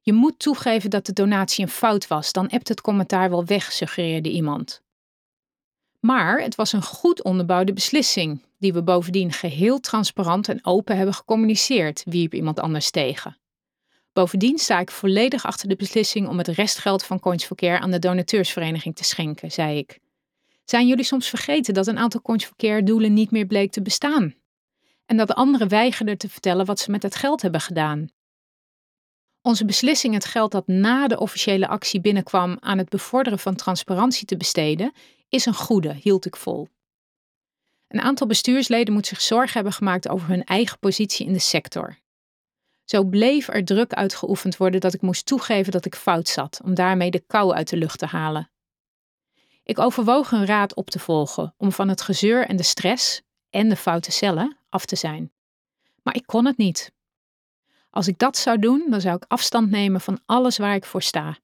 Je 0.00 0.12
moet 0.12 0.38
toegeven 0.38 0.90
dat 0.90 1.06
de 1.06 1.12
donatie 1.12 1.64
een 1.64 1.70
fout 1.70 2.06
was, 2.06 2.32
dan 2.32 2.48
ebt 2.48 2.68
het 2.68 2.80
commentaar 2.80 3.30
wel 3.30 3.44
weg, 3.44 3.72
suggereerde 3.72 4.30
iemand. 4.30 4.82
Maar 6.00 6.40
het 6.40 6.54
was 6.54 6.72
een 6.72 6.82
goed 6.82 7.22
onderbouwde 7.22 7.72
beslissing, 7.72 8.42
die 8.58 8.72
we 8.72 8.82
bovendien 8.82 9.32
geheel 9.32 9.80
transparant 9.80 10.48
en 10.48 10.64
open 10.64 10.96
hebben 10.96 11.14
gecommuniceerd, 11.14 12.02
wierp 12.04 12.34
iemand 12.34 12.60
anders 12.60 12.90
tegen. 12.90 13.36
Bovendien 14.12 14.58
sta 14.58 14.80
ik 14.80 14.90
volledig 14.90 15.44
achter 15.44 15.68
de 15.68 15.76
beslissing 15.76 16.28
om 16.28 16.38
het 16.38 16.48
restgeld 16.48 17.04
van 17.04 17.20
Coins 17.20 17.44
for 17.44 17.78
aan 17.78 17.90
de 17.90 17.98
donateursvereniging 17.98 18.96
te 18.96 19.04
schenken, 19.04 19.52
zei 19.52 19.78
ik. 19.78 19.98
Zijn 20.64 20.86
jullie 20.86 21.04
soms 21.04 21.28
vergeten 21.28 21.74
dat 21.74 21.86
een 21.86 21.98
aantal 21.98 22.22
Coins 22.22 22.44
for 22.44 22.84
doelen 22.84 23.12
niet 23.12 23.30
meer 23.30 23.46
bleek 23.46 23.72
te 23.72 23.82
bestaan? 23.82 24.34
En 25.06 25.16
dat 25.16 25.26
de 25.26 25.34
anderen 25.34 25.68
weigerden 25.68 26.18
te 26.18 26.28
vertellen 26.28 26.66
wat 26.66 26.78
ze 26.78 26.90
met 26.90 27.02
het 27.02 27.14
geld 27.14 27.42
hebben 27.42 27.60
gedaan? 27.60 28.08
Onze 29.42 29.64
beslissing 29.64 30.14
het 30.14 30.24
geld 30.24 30.52
dat 30.52 30.66
na 30.66 31.08
de 31.08 31.18
officiële 31.18 31.68
actie 31.68 32.00
binnenkwam 32.00 32.56
aan 32.60 32.78
het 32.78 32.88
bevorderen 32.88 33.38
van 33.38 33.54
transparantie 33.54 34.26
te 34.26 34.36
besteden, 34.36 34.92
is 35.28 35.46
een 35.46 35.54
goede, 35.54 35.94
hield 35.94 36.26
ik 36.26 36.36
vol. 36.36 36.68
Een 37.88 38.00
aantal 38.00 38.26
bestuursleden 38.26 38.94
moet 38.94 39.06
zich 39.06 39.20
zorgen 39.20 39.52
hebben 39.52 39.72
gemaakt 39.72 40.08
over 40.08 40.28
hun 40.28 40.44
eigen 40.44 40.78
positie 40.78 41.26
in 41.26 41.32
de 41.32 41.38
sector. 41.38 41.98
Zo 42.84 43.04
bleef 43.04 43.48
er 43.48 43.64
druk 43.64 43.92
uitgeoefend 43.92 44.56
worden 44.56 44.80
dat 44.80 44.94
ik 44.94 45.00
moest 45.00 45.26
toegeven 45.26 45.72
dat 45.72 45.84
ik 45.84 45.94
fout 45.94 46.28
zat, 46.28 46.60
om 46.64 46.74
daarmee 46.74 47.10
de 47.10 47.24
kou 47.26 47.54
uit 47.54 47.68
de 47.68 47.76
lucht 47.76 47.98
te 47.98 48.06
halen. 48.06 48.50
Ik 49.62 49.78
overwoog 49.78 50.32
een 50.32 50.46
raad 50.46 50.74
op 50.74 50.90
te 50.90 50.98
volgen 50.98 51.54
om 51.56 51.72
van 51.72 51.88
het 51.88 52.02
gezeur 52.02 52.46
en 52.46 52.56
de 52.56 52.62
stress 52.62 53.22
en 53.50 53.68
de 53.68 53.76
foute 53.76 54.12
cellen 54.12 54.56
af 54.68 54.84
te 54.84 54.96
zijn. 54.96 55.32
Maar 56.02 56.14
ik 56.14 56.26
kon 56.26 56.44
het 56.44 56.56
niet. 56.56 56.92
Als 57.90 58.08
ik 58.08 58.18
dat 58.18 58.36
zou 58.36 58.58
doen, 58.58 58.86
dan 58.90 59.00
zou 59.00 59.16
ik 59.16 59.24
afstand 59.28 59.70
nemen 59.70 60.00
van 60.00 60.20
alles 60.26 60.58
waar 60.58 60.74
ik 60.74 60.84
voor 60.84 61.02
sta. 61.02 61.38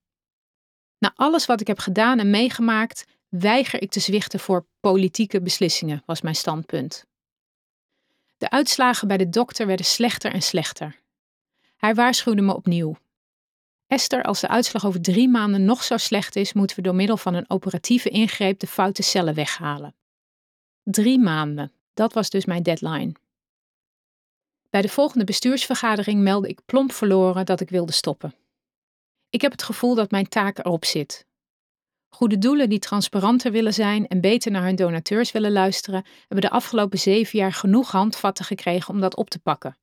Na 0.98 1.12
alles 1.16 1.46
wat 1.46 1.60
ik 1.60 1.66
heb 1.66 1.78
gedaan 1.78 2.18
en 2.18 2.30
meegemaakt, 2.30 3.04
weiger 3.40 3.82
ik 3.82 3.90
te 3.90 4.00
zwichten 4.00 4.40
voor 4.40 4.66
politieke 4.80 5.42
beslissingen, 5.42 6.02
was 6.06 6.20
mijn 6.20 6.34
standpunt. 6.34 7.06
De 8.36 8.50
uitslagen 8.50 9.08
bij 9.08 9.16
de 9.16 9.28
dokter 9.28 9.66
werden 9.66 9.86
slechter 9.86 10.32
en 10.32 10.42
slechter. 10.42 11.00
Hij 11.76 11.94
waarschuwde 11.94 12.42
me 12.42 12.54
opnieuw. 12.54 12.96
Esther, 13.86 14.22
als 14.22 14.40
de 14.40 14.48
uitslag 14.48 14.86
over 14.86 15.00
drie 15.00 15.28
maanden 15.28 15.64
nog 15.64 15.84
zo 15.84 15.96
slecht 15.96 16.36
is, 16.36 16.52
moeten 16.52 16.76
we 16.76 16.82
door 16.82 16.94
middel 16.94 17.16
van 17.16 17.34
een 17.34 17.50
operatieve 17.50 18.08
ingreep 18.08 18.58
de 18.58 18.66
foute 18.66 19.02
cellen 19.02 19.34
weghalen. 19.34 19.94
Drie 20.82 21.18
maanden, 21.18 21.72
dat 21.94 22.12
was 22.12 22.30
dus 22.30 22.44
mijn 22.44 22.62
deadline. 22.62 23.12
Bij 24.70 24.82
de 24.82 24.88
volgende 24.88 25.24
bestuursvergadering 25.24 26.20
meldde 26.20 26.48
ik 26.48 26.60
plomp 26.66 26.92
verloren 26.92 27.46
dat 27.46 27.60
ik 27.60 27.68
wilde 27.68 27.92
stoppen. 27.92 28.34
Ik 29.30 29.40
heb 29.40 29.52
het 29.52 29.62
gevoel 29.62 29.94
dat 29.94 30.10
mijn 30.10 30.28
taak 30.28 30.58
erop 30.58 30.84
zit. 30.84 31.26
Goede 32.14 32.38
doelen 32.38 32.68
die 32.68 32.78
transparanter 32.78 33.52
willen 33.52 33.74
zijn 33.74 34.06
en 34.06 34.20
beter 34.20 34.50
naar 34.50 34.64
hun 34.64 34.76
donateurs 34.76 35.32
willen 35.32 35.52
luisteren, 35.52 36.04
hebben 36.18 36.40
de 36.40 36.50
afgelopen 36.50 36.98
zeven 36.98 37.38
jaar 37.38 37.52
genoeg 37.52 37.90
handvatten 37.90 38.44
gekregen 38.44 38.94
om 38.94 39.00
dat 39.00 39.16
op 39.16 39.30
te 39.30 39.38
pakken. 39.38 39.76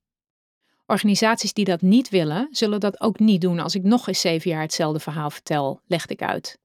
Organisaties 0.86 1.54
die 1.54 1.66
dat 1.66 1.82
niet 1.82 2.10
willen, 2.10 2.48
zullen 2.52 2.80
dat 2.80 3.02
ook 3.02 3.20
niet 3.20 3.42
doen 3.42 3.60
als 3.60 3.76
ik 3.76 3.84
nog 3.84 4.08
eens 4.08 4.20
zeven 4.20 4.52
jaar 4.52 4.62
hetzelfde 4.62 5.00
verhaal 5.00 5.30
vertel, 5.30 5.82
legde 5.86 6.14
ik 6.14 6.22
uit. 6.22 6.60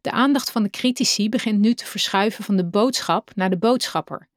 De 0.00 0.10
aandacht 0.10 0.50
van 0.50 0.62
de 0.62 0.70
critici 0.70 1.28
begint 1.28 1.58
nu 1.58 1.74
te 1.74 1.86
verschuiven 1.86 2.44
van 2.44 2.56
de 2.56 2.66
boodschap 2.66 3.30
naar 3.34 3.50
de 3.50 3.58
boodschapper. 3.58 4.28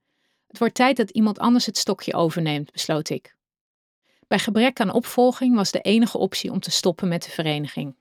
Het 0.48 0.58
wordt 0.58 0.76
tijd 0.76 0.98
dat 0.98 1.10
iemand 1.10 1.40
anders 1.40 1.66
het 1.66 1.78
stokje 1.78 2.14
overneemt, 2.14 2.72
besloot 2.72 3.10
ik. 3.10 3.36
Bij 4.28 4.40
gebrek 4.40 4.80
aan 4.80 4.94
opvolging 4.94 5.56
was 5.56 5.72
de 5.72 5.82
enige 5.82 6.18
optie 6.18 6.52
om 6.52 6.60
te 6.60 6.72
stoppen 6.72 7.08
met 7.08 7.24
de 7.24 7.30
vereniging. 7.30 7.96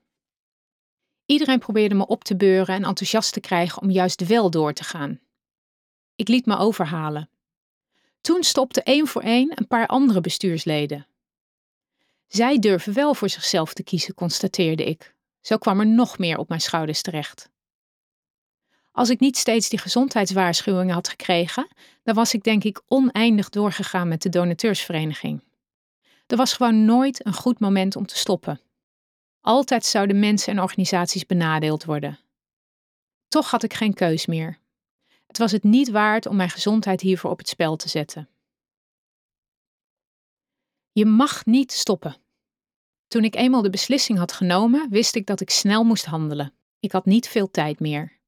Iedereen 1.25 1.59
probeerde 1.59 1.95
me 1.95 2.07
op 2.07 2.23
te 2.23 2.35
beuren 2.35 2.75
en 2.75 2.83
enthousiast 2.83 3.33
te 3.33 3.39
krijgen 3.39 3.81
om 3.81 3.91
juist 3.91 4.27
wel 4.27 4.49
door 4.49 4.73
te 4.73 4.83
gaan. 4.83 5.19
Ik 6.15 6.27
liet 6.27 6.45
me 6.45 6.57
overhalen. 6.57 7.29
Toen 8.21 8.43
stopte 8.43 8.83
één 8.83 9.07
voor 9.07 9.21
één 9.21 9.51
een 9.55 9.67
paar 9.67 9.87
andere 9.87 10.21
bestuursleden. 10.21 11.07
Zij 12.27 12.59
durven 12.59 12.93
wel 12.93 13.13
voor 13.13 13.29
zichzelf 13.29 13.73
te 13.73 13.83
kiezen, 13.83 14.13
constateerde 14.13 14.85
ik. 14.85 15.15
Zo 15.41 15.57
kwam 15.57 15.79
er 15.79 15.87
nog 15.87 16.17
meer 16.17 16.37
op 16.37 16.49
mijn 16.49 16.61
schouders 16.61 17.01
terecht. 17.01 17.49
Als 18.91 19.09
ik 19.09 19.19
niet 19.19 19.37
steeds 19.37 19.69
die 19.69 19.79
gezondheidswaarschuwingen 19.79 20.93
had 20.93 21.07
gekregen, 21.07 21.67
dan 22.03 22.15
was 22.15 22.33
ik 22.33 22.43
denk 22.43 22.63
ik 22.63 22.81
oneindig 22.87 23.49
doorgegaan 23.49 24.07
met 24.07 24.21
de 24.21 24.29
donateursvereniging. 24.29 25.43
Er 26.27 26.37
was 26.37 26.53
gewoon 26.53 26.85
nooit 26.85 27.25
een 27.25 27.33
goed 27.33 27.59
moment 27.59 27.95
om 27.95 28.05
te 28.05 28.17
stoppen. 28.17 28.59
Altijd 29.45 29.85
zouden 29.85 30.19
mensen 30.19 30.53
en 30.53 30.61
organisaties 30.61 31.25
benadeeld 31.25 31.83
worden. 31.83 32.19
Toch 33.27 33.51
had 33.51 33.63
ik 33.63 33.73
geen 33.73 33.93
keus 33.93 34.25
meer. 34.25 34.59
Het 35.27 35.37
was 35.37 35.51
het 35.51 35.63
niet 35.63 35.89
waard 35.89 36.25
om 36.25 36.35
mijn 36.35 36.49
gezondheid 36.49 37.01
hiervoor 37.01 37.31
op 37.31 37.37
het 37.37 37.47
spel 37.47 37.75
te 37.75 37.89
zetten. 37.89 38.29
Je 40.91 41.05
mag 41.05 41.45
niet 41.45 41.71
stoppen. 41.71 42.15
Toen 43.07 43.23
ik 43.23 43.35
eenmaal 43.35 43.61
de 43.61 43.69
beslissing 43.69 44.17
had 44.17 44.31
genomen, 44.31 44.89
wist 44.89 45.15
ik 45.15 45.25
dat 45.25 45.41
ik 45.41 45.49
snel 45.49 45.83
moest 45.83 46.05
handelen. 46.05 46.53
Ik 46.79 46.91
had 46.91 47.05
niet 47.05 47.27
veel 47.27 47.51
tijd 47.51 47.79
meer. 47.79 48.19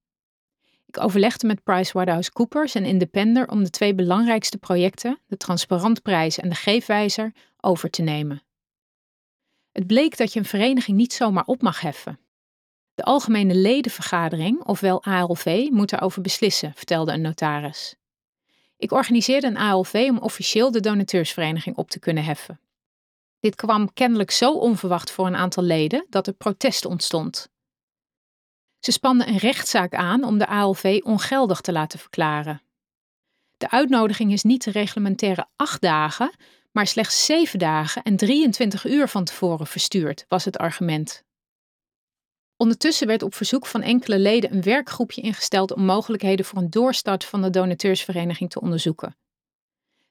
Ik 0.86 1.00
overlegde 1.00 1.48
met 1.48 1.64
PricewaterhouseCoopers 1.64 2.76
en 2.76 2.86
Independer 2.86 3.48
om 3.48 3.64
de 3.64 3.70
twee 3.70 3.96
belangrijkste 3.96 4.58
projecten, 4.58 5.20
de 5.28 5.38
Transparantprijs 5.38 6.38
en 6.38 6.50
de 6.50 6.56
Geefwijzer, 6.56 7.34
over 7.58 7.90
te 7.90 8.02
nemen. 8.02 8.42
Het 9.78 9.88
bleek 9.88 10.18
dat 10.18 10.34
je 10.34 10.40
een 10.40 10.46
vereniging 10.46 10.98
niet 10.98 11.14
zomaar 11.14 11.46
op 11.46 11.62
mag 11.62 11.82
heffen. 11.82 12.20
De 12.96 13.04
Algemene 13.04 13.56
Ledenvergadering, 13.56 14.64
ofwel 14.64 15.04
ALV, 15.04 15.68
moet 15.72 15.94
erover 15.94 16.22
beslissen, 16.22 16.74
vertelde 16.76 17.12
een 17.12 17.22
notaris. 17.22 17.96
Ik 18.78 18.92
organiseerde 18.92 19.48
een 19.48 19.58
ALV 19.58 20.08
om 20.10 20.18
officieel 20.18 20.72
de 20.72 20.80
donateursvereniging 20.80 21.76
op 21.76 21.90
te 21.90 22.00
kunnen 22.00 22.24
heffen. 22.24 22.60
Dit 23.40 23.56
kwam 23.56 23.94
kennelijk 23.94 24.32
zo 24.32 24.54
onverwacht 24.54 25.12
voor 25.12 25.28
een 25.28 25.36
aantal 25.36 25.64
leden 25.64 26.06
dat 26.10 26.28
er 26.28 26.34
protest 26.34 26.86
ontstond. 26.86 27.50
Ze 28.80 28.92
spanden 28.92 29.28
een 29.28 29.38
rechtszaak 29.38 29.94
aan 29.94 30.24
om 30.24 30.38
de 30.38 30.48
ALV 30.48 31.00
ongeldig 31.04 31.62
te 31.62 31.72
laten 31.72 32.00
verklaren. 32.00 32.62
De 33.58 33.70
uitnodiging 33.70 34.32
is 34.32 34.44
niet 34.44 34.64
de 34.64 34.72
reglementaire 34.72 35.48
acht 35.56 35.82
dagen, 35.82 36.32
maar 36.78 36.88
slechts 36.88 37.26
zeven 37.26 37.60
dagen 37.60 38.04
en 38.04 38.16
23 38.16 38.86
uur 38.86 39.08
van 39.08 39.24
tevoren 39.24 39.68
verstuurd, 39.68 40.26
was 40.28 40.46
het 40.46 40.58
argument. 40.58 41.24
Ondertussen 42.58 43.08
werd 43.08 43.24
op 43.24 43.36
verzoek 43.36 43.66
van 43.66 43.82
enkele 43.82 44.20
leden 44.20 44.54
een 44.54 44.62
werkgroepje 44.62 45.22
ingesteld 45.22 45.74
om 45.74 45.86
mogelijkheden 45.86 46.46
voor 46.46 46.58
een 46.58 46.70
doorstart 46.70 47.26
van 47.26 47.42
de 47.42 47.50
donateursvereniging 47.50 48.50
te 48.50 48.62
onderzoeken. 48.62 49.16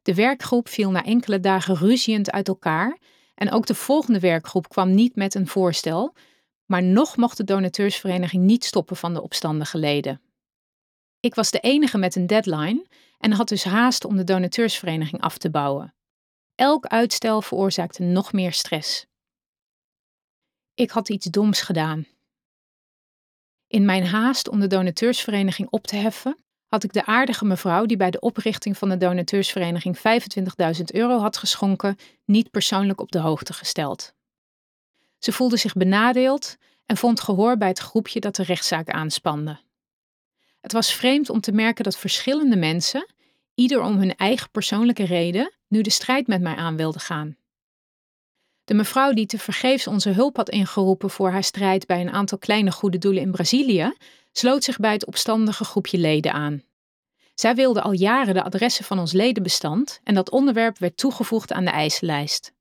De 0.02 0.14
werkgroep 0.14 0.68
viel 0.68 0.90
na 0.90 1.04
enkele 1.04 1.40
dagen 1.40 1.76
ruziend 1.76 2.30
uit 2.30 2.48
elkaar 2.48 2.98
en 3.34 3.50
ook 3.50 3.66
de 3.66 3.74
volgende 3.74 4.20
werkgroep 4.20 4.68
kwam 4.68 4.94
niet 4.94 5.16
met 5.16 5.34
een 5.34 5.48
voorstel, 5.48 6.14
maar 6.64 6.82
nog 6.82 7.16
mocht 7.16 7.36
de 7.36 7.44
donateursvereniging 7.44 8.44
niet 8.44 8.64
stoppen 8.64 8.96
van 8.96 9.14
de 9.14 9.22
opstandige 9.22 9.78
leden. 9.78 10.20
Ik 11.20 11.34
was 11.34 11.50
de 11.50 11.60
enige 11.60 11.98
met 11.98 12.16
een 12.16 12.26
deadline 12.26 12.86
en 13.18 13.32
had 13.32 13.48
dus 13.48 13.64
haast 13.64 14.04
om 14.04 14.16
de 14.16 14.24
donateursvereniging 14.24 15.20
af 15.20 15.38
te 15.38 15.50
bouwen. 15.50 15.95
Elk 16.56 16.86
uitstel 16.86 17.42
veroorzaakte 17.42 18.02
nog 18.02 18.32
meer 18.32 18.52
stress. 18.52 19.06
Ik 20.74 20.90
had 20.90 21.08
iets 21.08 21.26
doms 21.26 21.60
gedaan. 21.60 22.06
In 23.66 23.84
mijn 23.84 24.06
haast 24.06 24.48
om 24.48 24.60
de 24.60 24.66
donateursvereniging 24.66 25.68
op 25.70 25.86
te 25.86 25.96
heffen, 25.96 26.38
had 26.66 26.84
ik 26.84 26.92
de 26.92 27.06
aardige 27.06 27.44
mevrouw 27.44 27.86
die 27.86 27.96
bij 27.96 28.10
de 28.10 28.20
oprichting 28.20 28.78
van 28.78 28.88
de 28.88 28.96
donateursvereniging 28.96 29.96
25.000 30.76 30.84
euro 30.84 31.18
had 31.18 31.36
geschonken, 31.36 31.96
niet 32.24 32.50
persoonlijk 32.50 33.00
op 33.00 33.12
de 33.12 33.18
hoogte 33.18 33.52
gesteld. 33.52 34.12
Ze 35.18 35.32
voelde 35.32 35.56
zich 35.56 35.72
benadeeld 35.72 36.56
en 36.86 36.96
vond 36.96 37.20
gehoor 37.20 37.56
bij 37.56 37.68
het 37.68 37.78
groepje 37.78 38.20
dat 38.20 38.36
de 38.36 38.42
rechtszaak 38.42 38.88
aanspande. 38.88 39.58
Het 40.60 40.72
was 40.72 40.94
vreemd 40.94 41.30
om 41.30 41.40
te 41.40 41.52
merken 41.52 41.84
dat 41.84 41.96
verschillende 41.96 42.56
mensen, 42.56 43.06
ieder 43.54 43.82
om 43.82 43.96
hun 43.96 44.14
eigen 44.14 44.50
persoonlijke 44.50 45.04
reden, 45.04 45.55
nu 45.68 45.80
de 45.80 45.90
strijd 45.90 46.26
met 46.26 46.40
mij 46.40 46.54
aan 46.54 46.76
wilden 46.76 47.00
gaan. 47.00 47.36
De 48.64 48.74
mevrouw 48.74 49.12
die 49.12 49.26
tevergeefs 49.26 49.86
onze 49.86 50.10
hulp 50.10 50.36
had 50.36 50.50
ingeroepen 50.50 51.10
voor 51.10 51.30
haar 51.30 51.44
strijd 51.44 51.86
bij 51.86 52.00
een 52.00 52.12
aantal 52.12 52.38
kleine 52.38 52.72
goede 52.72 52.98
doelen 52.98 53.22
in 53.22 53.30
Brazilië, 53.30 53.92
sloot 54.32 54.64
zich 54.64 54.78
bij 54.78 54.92
het 54.92 55.06
opstandige 55.06 55.64
groepje 55.64 55.98
leden 55.98 56.32
aan. 56.32 56.62
Zij 57.34 57.54
wilde 57.54 57.82
al 57.82 57.92
jaren 57.92 58.34
de 58.34 58.42
adressen 58.42 58.84
van 58.84 58.98
ons 58.98 59.12
ledenbestand 59.12 60.00
en 60.04 60.14
dat 60.14 60.30
onderwerp 60.30 60.78
werd 60.78 60.96
toegevoegd 60.96 61.52
aan 61.52 61.64
de 61.64 61.70
eisenlijst. 61.70 62.52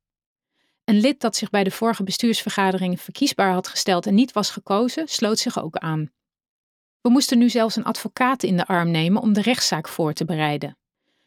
Een 0.83 0.99
lid 0.99 1.21
dat 1.21 1.35
zich 1.35 1.49
bij 1.49 1.63
de 1.63 1.71
vorige 1.71 2.03
bestuursvergadering 2.03 3.01
verkiesbaar 3.01 3.51
had 3.51 3.67
gesteld 3.67 4.05
en 4.05 4.15
niet 4.15 4.31
was 4.31 4.49
gekozen, 4.49 5.07
sloot 5.07 5.39
zich 5.39 5.61
ook 5.61 5.77
aan. 5.77 6.11
We 7.01 7.09
moesten 7.09 7.37
nu 7.37 7.49
zelfs 7.49 7.75
een 7.75 7.83
advocaat 7.83 8.43
in 8.43 8.57
de 8.57 8.65
arm 8.65 8.91
nemen 8.91 9.21
om 9.21 9.33
de 9.33 9.41
rechtszaak 9.41 9.87
voor 9.87 10.13
te 10.13 10.25
bereiden. 10.25 10.77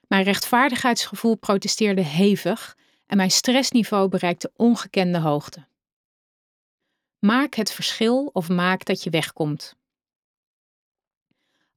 Mijn 0.08 0.24
rechtvaardigheidsgevoel 0.24 1.34
protesteerde 1.34 2.02
hevig 2.02 2.76
en 3.06 3.16
mijn 3.16 3.30
stressniveau 3.30 4.08
bereikte 4.08 4.52
ongekende 4.56 5.18
hoogte. 5.18 5.66
Maak 7.18 7.54
het 7.54 7.72
verschil 7.72 8.30
of 8.32 8.48
maak 8.48 8.84
dat 8.84 9.02
je 9.02 9.10
wegkomt. 9.10 9.76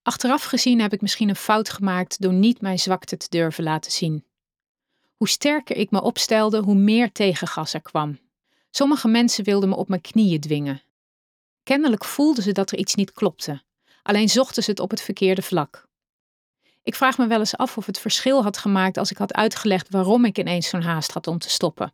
Achteraf 0.02 0.44
gezien 0.44 0.82
heb 0.82 0.94
ik 0.94 1.02
misschien 1.02 1.30
een 1.30 1.36
fout 1.36 1.70
gemaakt 1.70 2.22
door 2.22 2.34
niet 2.34 2.62
mijn 2.62 2.80
zwakte 2.80 3.17
te 3.17 3.30
durven 3.30 3.63
laten 3.63 3.91
zien. 3.91 4.26
Hoe 5.15 5.30
sterker 5.30 5.76
ik 5.76 5.91
me 5.91 6.02
opstelde, 6.02 6.62
hoe 6.62 6.76
meer 6.76 7.12
tegengas 7.12 7.74
er 7.74 7.82
kwam. 7.82 8.20
Sommige 8.70 9.08
mensen 9.08 9.44
wilden 9.44 9.70
me 9.70 9.76
op 9.76 9.88
mijn 9.88 10.02
knieën 10.02 10.39
dwingen. 10.39 10.82
Kennelijk 11.63 12.06
voelden 12.06 12.44
ze 12.44 12.52
dat 12.52 12.72
er 12.72 12.78
iets 12.78 12.96
niet 12.96 13.12
klopte, 13.12 13.62
alleen 14.04 14.30
zochten 14.30 14.63
ze 14.63 14.70
het 14.70 14.80
op 14.80 14.89
het 14.89 15.02
verkeerde 15.02 15.41
vlak. 15.41 15.89
Ik 16.84 16.96
vraag 16.96 17.17
me 17.17 17.28
wel 17.28 17.39
eens 17.39 17.58
af 17.58 17.78
of 17.78 17.86
het 17.86 18.00
verschil 18.00 18.44
had 18.44 18.58
gemaakt 18.58 18.98
als 18.98 19.12
ik 19.12 19.17
had 19.17 19.34
uitgelegd 19.34 19.89
waarom 19.89 20.26
ik 20.26 20.38
ineens 20.38 20.70
zo'n 20.70 20.82
haast 20.82 21.12
had 21.12 21.28
om 21.28 21.38
te 21.38 21.50
stoppen. 21.50 21.94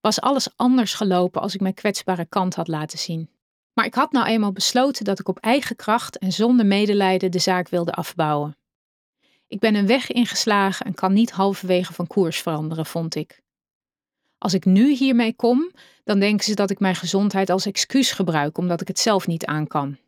Was 0.00 0.20
alles 0.20 0.48
anders 0.56 0.94
gelopen 0.94 1.40
als 1.40 1.54
ik 1.54 1.60
mijn 1.60 1.74
kwetsbare 1.74 2.24
kant 2.24 2.54
had 2.54 2.68
laten 2.68 2.98
zien? 2.98 3.30
Maar 3.72 3.84
ik 3.84 3.94
had 3.94 4.12
nou 4.12 4.26
eenmaal 4.26 4.52
besloten 4.52 5.04
dat 5.04 5.18
ik 5.18 5.28
op 5.28 5.38
eigen 5.38 5.76
kracht 5.76 6.18
en 6.18 6.32
zonder 6.32 6.66
medelijden 6.66 7.30
de 7.30 7.38
zaak 7.38 7.68
wilde 7.68 7.92
afbouwen. 7.92 8.56
Ik 9.46 9.58
ben 9.58 9.74
een 9.74 9.86
weg 9.86 10.10
ingeslagen 10.10 10.86
en 10.86 10.94
kan 10.94 11.12
niet 11.12 11.30
halverwege 11.30 11.92
van 11.92 12.06
koers 12.06 12.40
veranderen, 12.40 12.86
vond 12.86 13.14
ik. 13.14 13.42
Als 14.38 14.54
ik 14.54 14.64
nu 14.64 14.94
hiermee 14.94 15.34
kom, 15.34 15.70
dan 16.04 16.18
denken 16.18 16.44
ze 16.44 16.54
dat 16.54 16.70
ik 16.70 16.78
mijn 16.80 16.94
gezondheid 16.94 17.50
als 17.50 17.66
excuus 17.66 18.12
gebruik 18.12 18.58
omdat 18.58 18.80
ik 18.80 18.88
het 18.88 18.98
zelf 18.98 19.26
niet 19.26 19.46
aan 19.46 19.66
kan. 19.66 19.98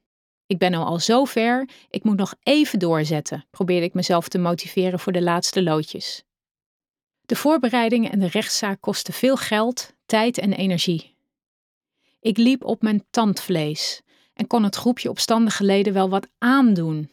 Ik 0.50 0.58
ben 0.58 0.70
nu 0.70 0.76
al 0.76 0.98
zo 0.98 1.24
ver, 1.24 1.68
ik 1.90 2.04
moet 2.04 2.16
nog 2.16 2.34
even 2.42 2.78
doorzetten, 2.78 3.44
probeerde 3.50 3.86
ik 3.86 3.94
mezelf 3.94 4.28
te 4.28 4.38
motiveren 4.38 4.98
voor 4.98 5.12
de 5.12 5.22
laatste 5.22 5.62
loodjes. 5.62 6.24
De 7.20 7.36
voorbereidingen 7.36 8.10
en 8.12 8.18
de 8.18 8.26
rechtszaak 8.26 8.80
kosten 8.80 9.14
veel 9.14 9.36
geld, 9.36 9.94
tijd 10.06 10.38
en 10.38 10.52
energie. 10.52 11.16
Ik 12.20 12.36
liep 12.36 12.64
op 12.64 12.82
mijn 12.82 13.04
tandvlees 13.10 14.00
en 14.34 14.46
kon 14.46 14.64
het 14.64 14.76
groepje 14.76 15.10
opstandige 15.10 15.64
leden 15.64 15.92
wel 15.92 16.08
wat 16.08 16.28
aandoen. 16.38 17.10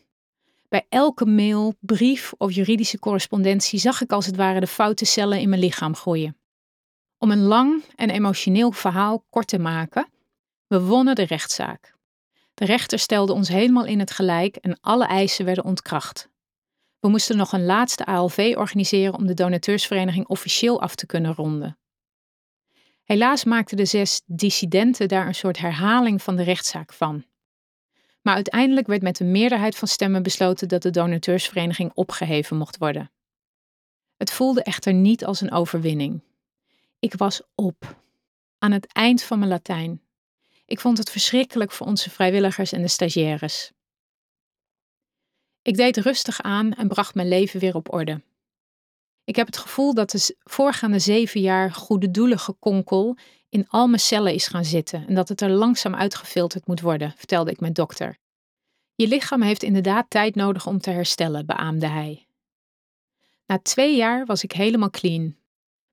Bij 0.70 0.86
elke 0.90 1.26
mail, 1.26 1.74
brief 1.80 2.34
of 2.38 2.52
juridische 2.52 3.00
correspondentie 3.00 3.80
zag 3.80 4.02
ik 4.02 4.12
als 4.12 4.26
het 4.26 4.36
ware 4.36 4.60
de 4.60 4.68
foute 4.68 5.06
cellen 5.06 5.40
in 5.40 5.50
mijn 5.50 5.62
lichaam 5.62 5.96
groeien. 5.96 6.38
Om 7.18 7.32
een 7.32 7.44
lang 7.44 7.84
en 7.96 8.10
emotioneel 8.10 8.72
verhaal 8.72 9.26
kort 9.30 9.48
te 9.48 9.60
maken, 9.60 10.10
we 10.68 10.82
wonnen 10.82 11.16
de 11.16 11.26
rechtszaak. 11.26 11.96
De 12.58 12.66
rechter 12.66 13.00
stelde 13.00 13.34
ons 13.34 13.48
helemaal 13.48 13.86
in 13.86 14.00
het 14.00 14.12
gelijk 14.12 14.56
en 14.56 14.80
alle 14.82 15.06
eisen 15.06 15.46
werden 15.46 15.64
ontkracht. 15.64 16.30
We 17.00 17.10
moesten 17.10 17.38
nog 17.38 17.52
een 17.52 17.66
laatste 17.66 18.06
ALV 18.06 18.54
organiseren 18.58 19.14
om 19.14 19.28
de 19.28 19.34
donateursvereniging 19.34 20.28
officieel 20.28 20.82
af 20.82 20.96
te 20.96 21.06
kunnen 21.06 21.34
ronden. 21.34 21.78
Helaas 23.04 23.44
maakten 23.44 23.78
de 23.78 23.86
zes 23.86 24.22
dissidenten 24.26 25.08
daar 25.08 25.28
een 25.28 25.36
soort 25.36 25.58
herhaling 25.58 26.22
van 26.22 26.36
de 26.36 26.44
rechtszaak 26.44 26.94
van. 26.94 27.26
Maar 28.22 28.36
uiteindelijk 28.36 28.88
werd 28.88 29.02
met 29.02 29.20
een 29.20 29.32
meerderheid 29.32 29.76
van 29.76 29.88
stemmen 29.88 30.24
besloten 30.24 30.68
dat 30.68 30.82
de 30.82 30.90
donateursvereniging 30.90 31.92
opgeheven 31.94 32.58
mocht 32.58 32.78
worden. 32.78 33.12
Het 34.16 34.32
voelde 34.32 34.64
echter 34.64 34.94
niet 34.94 35.26
als 35.26 35.42
een 35.42 35.52
overwinning. 35.52 36.22
Ik 37.00 37.14
was 37.14 37.42
op, 37.56 38.02
aan 38.58 38.72
het 38.72 38.94
eind 38.94 39.24
van 39.24 39.40
mijn 39.40 39.52
Latijn. 39.52 40.02
Ik 40.68 40.80
vond 40.80 40.98
het 40.98 41.10
verschrikkelijk 41.10 41.72
voor 41.72 41.88
onze 41.88 42.10
vrijwilligers 42.10 42.72
en 42.72 42.82
de 42.82 42.88
stagiaires. 42.88 43.72
Ik 45.62 45.76
deed 45.76 45.98
rustig 45.98 46.42
aan 46.42 46.74
en 46.74 46.88
bracht 46.88 47.16
mijn 47.16 47.28
leven 47.28 47.60
weer 47.60 47.76
op 47.76 47.94
orde. 47.94 48.22
Ik 49.24 49.36
heb 49.36 49.46
het 49.46 49.58
gevoel 49.58 49.94
dat 49.94 50.10
de 50.10 50.36
voorgaande 50.44 51.00
zeven 51.00 51.42
jaar 51.42 51.72
goede 51.72 52.12
doelen 52.12 52.40
gekonkel 52.40 53.18
in 53.50 53.68
al 53.68 53.88
mijn 53.88 54.00
cellen 54.00 54.34
is 54.34 54.48
gaan 54.48 54.66
zitten 54.66 55.08
en 55.08 55.16
dat 55.16 55.30
het 55.30 55.42
er 55.42 55.50
langzaam 55.50 55.96
uitgefilterd 55.96 56.68
moet 56.68 56.82
worden, 56.82 57.14
vertelde 57.18 57.52
ik 57.52 57.60
mijn 57.60 57.74
dokter. 57.74 58.18
Je 58.96 59.08
lichaam 59.08 59.42
heeft 59.42 59.64
inderdaad 59.64 60.10
tijd 60.10 60.36
nodig 60.36 60.68
om 60.68 60.80
te 60.80 60.90
herstellen, 60.90 61.46
beaamde 61.46 61.88
hij. 61.88 62.28
Na 63.46 63.60
twee 63.60 63.96
jaar 63.96 64.26
was 64.26 64.44
ik 64.44 64.52
helemaal 64.52 64.90
clean. 64.90 65.38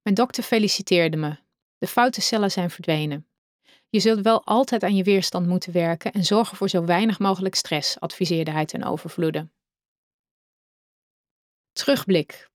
Mijn 0.03 0.15
dokter 0.15 0.43
feliciteerde 0.43 1.17
me. 1.17 1.37
De 1.79 1.87
foute 1.87 2.21
cellen 2.21 2.51
zijn 2.51 2.71
verdwenen. 2.71 3.27
Je 3.95 4.01
zult 4.01 4.21
wel 4.21 4.45
altijd 4.45 4.83
aan 4.83 4.97
je 4.97 5.03
weerstand 5.03 5.47
moeten 5.47 5.73
werken 5.73 6.13
en 6.13 6.25
zorgen 6.25 6.57
voor 6.57 6.69
zo 6.69 6.85
weinig 6.85 7.19
mogelijk 7.19 7.55
stress, 7.55 8.01
adviseerde 8.01 8.51
hij 8.51 8.65
ten 8.65 8.85
overvloede. 8.85 9.49
Terugblik. 11.73 12.51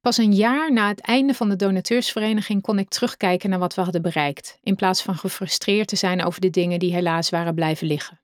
Pas 0.00 0.16
een 0.16 0.34
jaar 0.34 0.72
na 0.72 0.88
het 0.88 1.00
einde 1.00 1.34
van 1.34 1.48
de 1.48 1.56
donateursvereniging 1.56 2.62
kon 2.62 2.78
ik 2.78 2.88
terugkijken 2.88 3.50
naar 3.50 3.58
wat 3.58 3.74
we 3.74 3.80
hadden 3.80 4.02
bereikt, 4.02 4.58
in 4.62 4.76
plaats 4.76 5.02
van 5.02 5.16
gefrustreerd 5.16 5.88
te 5.88 5.96
zijn 5.96 6.24
over 6.24 6.40
de 6.40 6.50
dingen 6.50 6.78
die 6.78 6.92
helaas 6.92 7.30
waren 7.30 7.54
blijven 7.54 7.86
liggen. 7.86 8.20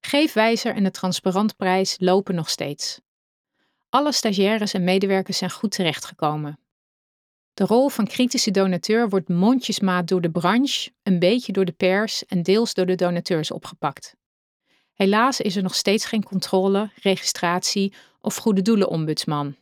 Geefwijzer 0.00 0.74
en 0.74 0.84
de 0.84 0.90
Transparantprijs 0.90 1.96
lopen 1.98 2.34
nog 2.34 2.50
steeds. 2.50 3.00
Alle 3.88 4.12
stagiaires 4.12 4.72
en 4.72 4.84
medewerkers 4.84 5.38
zijn 5.38 5.50
goed 5.50 5.70
terechtgekomen. 5.70 6.65
De 7.56 7.64
rol 7.64 7.88
van 7.88 8.06
kritische 8.06 8.50
donateur 8.50 9.08
wordt 9.08 9.28
mondjesmaat 9.28 10.08
door 10.08 10.20
de 10.20 10.30
branche, 10.30 10.90
een 11.02 11.18
beetje 11.18 11.52
door 11.52 11.64
de 11.64 11.72
pers 11.72 12.26
en 12.26 12.42
deels 12.42 12.74
door 12.74 12.86
de 12.86 12.94
donateurs 12.94 13.50
opgepakt. 13.50 14.16
Helaas 14.94 15.40
is 15.40 15.56
er 15.56 15.62
nog 15.62 15.74
steeds 15.74 16.04
geen 16.04 16.22
controle, 16.22 16.90
registratie 17.02 17.92
of 18.20 18.36
goede 18.36 18.62
doelenombudsman. 18.62 19.56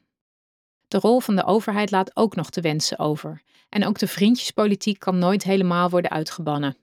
De 0.88 0.98
rol 0.98 1.20
van 1.20 1.36
de 1.36 1.44
overheid 1.44 1.90
laat 1.90 2.16
ook 2.16 2.34
nog 2.34 2.50
te 2.50 2.60
wensen 2.60 2.98
over. 2.98 3.42
En 3.68 3.86
ook 3.86 3.98
de 3.98 4.06
vriendjespolitiek 4.06 4.98
kan 4.98 5.18
nooit 5.18 5.42
helemaal 5.42 5.90
worden 5.90 6.10
uitgebannen. 6.10 6.76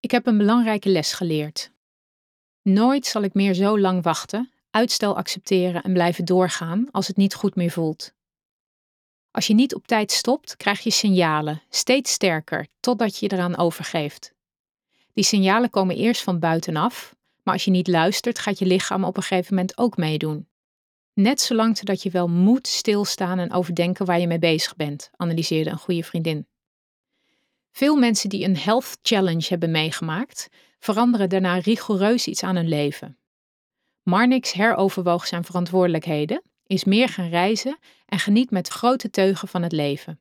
Ik 0.00 0.10
heb 0.10 0.26
een 0.26 0.38
belangrijke 0.38 0.88
les 0.88 1.12
geleerd. 1.12 1.70
Nooit 2.62 3.06
zal 3.06 3.22
ik 3.22 3.34
meer 3.34 3.54
zo 3.54 3.78
lang 3.78 4.02
wachten, 4.02 4.50
uitstel 4.70 5.16
accepteren 5.16 5.82
en 5.82 5.92
blijven 5.92 6.24
doorgaan 6.24 6.88
als 6.90 7.06
het 7.06 7.16
niet 7.16 7.34
goed 7.34 7.54
meer 7.54 7.70
voelt. 7.70 8.12
Als 9.32 9.46
je 9.46 9.54
niet 9.54 9.74
op 9.74 9.86
tijd 9.86 10.10
stopt, 10.10 10.56
krijg 10.56 10.80
je 10.80 10.90
signalen, 10.90 11.62
steeds 11.68 12.12
sterker, 12.12 12.66
totdat 12.80 13.18
je 13.18 13.26
je 13.26 13.32
eraan 13.34 13.56
overgeeft. 13.56 14.32
Die 15.12 15.24
signalen 15.24 15.70
komen 15.70 15.96
eerst 15.96 16.22
van 16.22 16.38
buitenaf, 16.38 17.14
maar 17.42 17.54
als 17.54 17.64
je 17.64 17.70
niet 17.70 17.88
luistert, 17.88 18.38
gaat 18.38 18.58
je 18.58 18.66
lichaam 18.66 19.04
op 19.04 19.16
een 19.16 19.22
gegeven 19.22 19.54
moment 19.54 19.78
ook 19.78 19.96
meedoen. 19.96 20.46
Net 21.14 21.40
zolang 21.40 21.76
totdat 21.76 22.02
je 22.02 22.10
wel 22.10 22.28
moet 22.28 22.66
stilstaan 22.66 23.38
en 23.38 23.52
overdenken 23.52 24.06
waar 24.06 24.20
je 24.20 24.26
mee 24.26 24.38
bezig 24.38 24.76
bent, 24.76 25.10
analyseerde 25.16 25.70
een 25.70 25.78
goede 25.78 26.02
vriendin. 26.02 26.46
Veel 27.70 27.96
mensen 27.96 28.28
die 28.28 28.44
een 28.44 28.56
health 28.56 28.98
challenge 29.02 29.46
hebben 29.48 29.70
meegemaakt, 29.70 30.48
veranderen 30.78 31.28
daarna 31.28 31.58
rigoureus 31.58 32.26
iets 32.26 32.42
aan 32.42 32.56
hun 32.56 32.68
leven. 32.68 33.18
Marnix 34.02 34.52
heroverwoog 34.52 35.26
zijn 35.26 35.44
verantwoordelijkheden, 35.44 36.42
is 36.72 36.84
meer 36.84 37.08
gaan 37.08 37.28
reizen 37.28 37.78
en 38.06 38.18
geniet 38.18 38.50
met 38.50 38.68
grote 38.68 39.10
teugen 39.10 39.48
van 39.48 39.62
het 39.62 39.72
leven. 39.72 40.20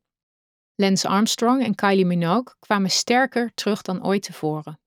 Lance 0.76 1.08
Armstrong 1.08 1.64
en 1.64 1.76
Kylie 1.76 2.06
Minogue 2.06 2.56
kwamen 2.60 2.92
sterker 2.92 3.52
terug 3.54 3.82
dan 3.82 4.06
ooit 4.06 4.24
tevoren. 4.24 4.80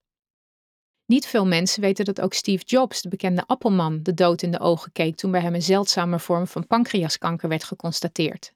Niet 1.07 1.27
veel 1.27 1.47
mensen 1.47 1.81
weten 1.81 2.05
dat 2.05 2.21
ook 2.21 2.35
Steve 2.35 2.65
Jobs, 2.65 3.03
de 3.03 3.09
bekende 3.09 3.47
appelman, 3.47 4.03
de 4.03 4.15
dood 4.15 4.43
in 4.43 4.51
de 4.51 4.61
ogen 4.61 4.93
keek 4.93 5.17
toen 5.17 5.31
bij 5.31 5.41
hem 5.41 5.55
een 5.55 5.63
zeldzame 5.63 6.19
vorm 6.19 6.47
van 6.47 6.67
pancreaskanker 6.67 7.49
werd 7.49 7.65
geconstateerd. 7.65 8.53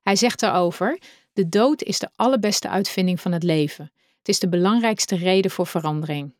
Hij 0.00 0.16
zegt 0.16 0.40
daarover: 0.40 0.98
De 1.32 1.48
dood 1.48 1.82
is 1.82 1.98
de 1.98 2.10
allerbeste 2.16 2.68
uitvinding 2.68 3.20
van 3.20 3.32
het 3.32 3.42
leven. 3.42 3.92
Het 4.18 4.28
is 4.28 4.38
de 4.38 4.48
belangrijkste 4.48 5.16
reden 5.16 5.50
voor 5.50 5.66
verandering. 5.66 6.34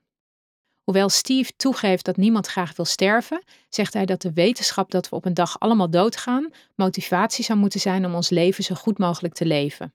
Hoewel 0.90 1.08
Steve 1.08 1.52
toegeeft 1.56 2.04
dat 2.04 2.16
niemand 2.16 2.46
graag 2.46 2.76
wil 2.76 2.84
sterven, 2.84 3.42
zegt 3.68 3.94
hij 3.94 4.06
dat 4.06 4.22
de 4.22 4.32
wetenschap 4.32 4.90
dat 4.90 5.08
we 5.08 5.16
op 5.16 5.24
een 5.24 5.34
dag 5.34 5.60
allemaal 5.60 5.90
doodgaan 5.90 6.50
motivatie 6.74 7.44
zou 7.44 7.58
moeten 7.58 7.80
zijn 7.80 8.04
om 8.04 8.14
ons 8.14 8.28
leven 8.28 8.64
zo 8.64 8.74
goed 8.74 8.98
mogelijk 8.98 9.34
te 9.34 9.46
leven. 9.46 9.94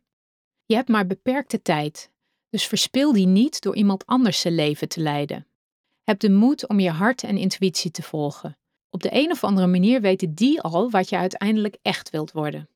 Je 0.65 0.75
hebt 0.75 0.89
maar 0.89 1.07
beperkte 1.07 1.61
tijd 1.61 2.11
dus 2.49 2.65
verspil 2.65 3.13
die 3.13 3.27
niet 3.27 3.61
door 3.61 3.75
iemand 3.75 4.05
anders 4.05 4.39
zijn 4.39 4.55
leven 4.55 4.89
te 4.89 4.99
leiden. 5.01 5.47
Heb 6.03 6.19
de 6.19 6.29
moed 6.29 6.67
om 6.67 6.79
je 6.79 6.91
hart 6.91 7.23
en 7.23 7.37
intuïtie 7.37 7.91
te 7.91 8.01
volgen. 8.01 8.57
Op 8.89 9.03
de 9.03 9.09
een 9.11 9.31
of 9.31 9.43
andere 9.43 9.67
manier 9.67 10.01
weten 10.01 10.33
die 10.33 10.61
al 10.61 10.89
wat 10.89 11.09
je 11.09 11.17
uiteindelijk 11.17 11.77
echt 11.81 12.09
wilt 12.09 12.31
worden. 12.31 12.69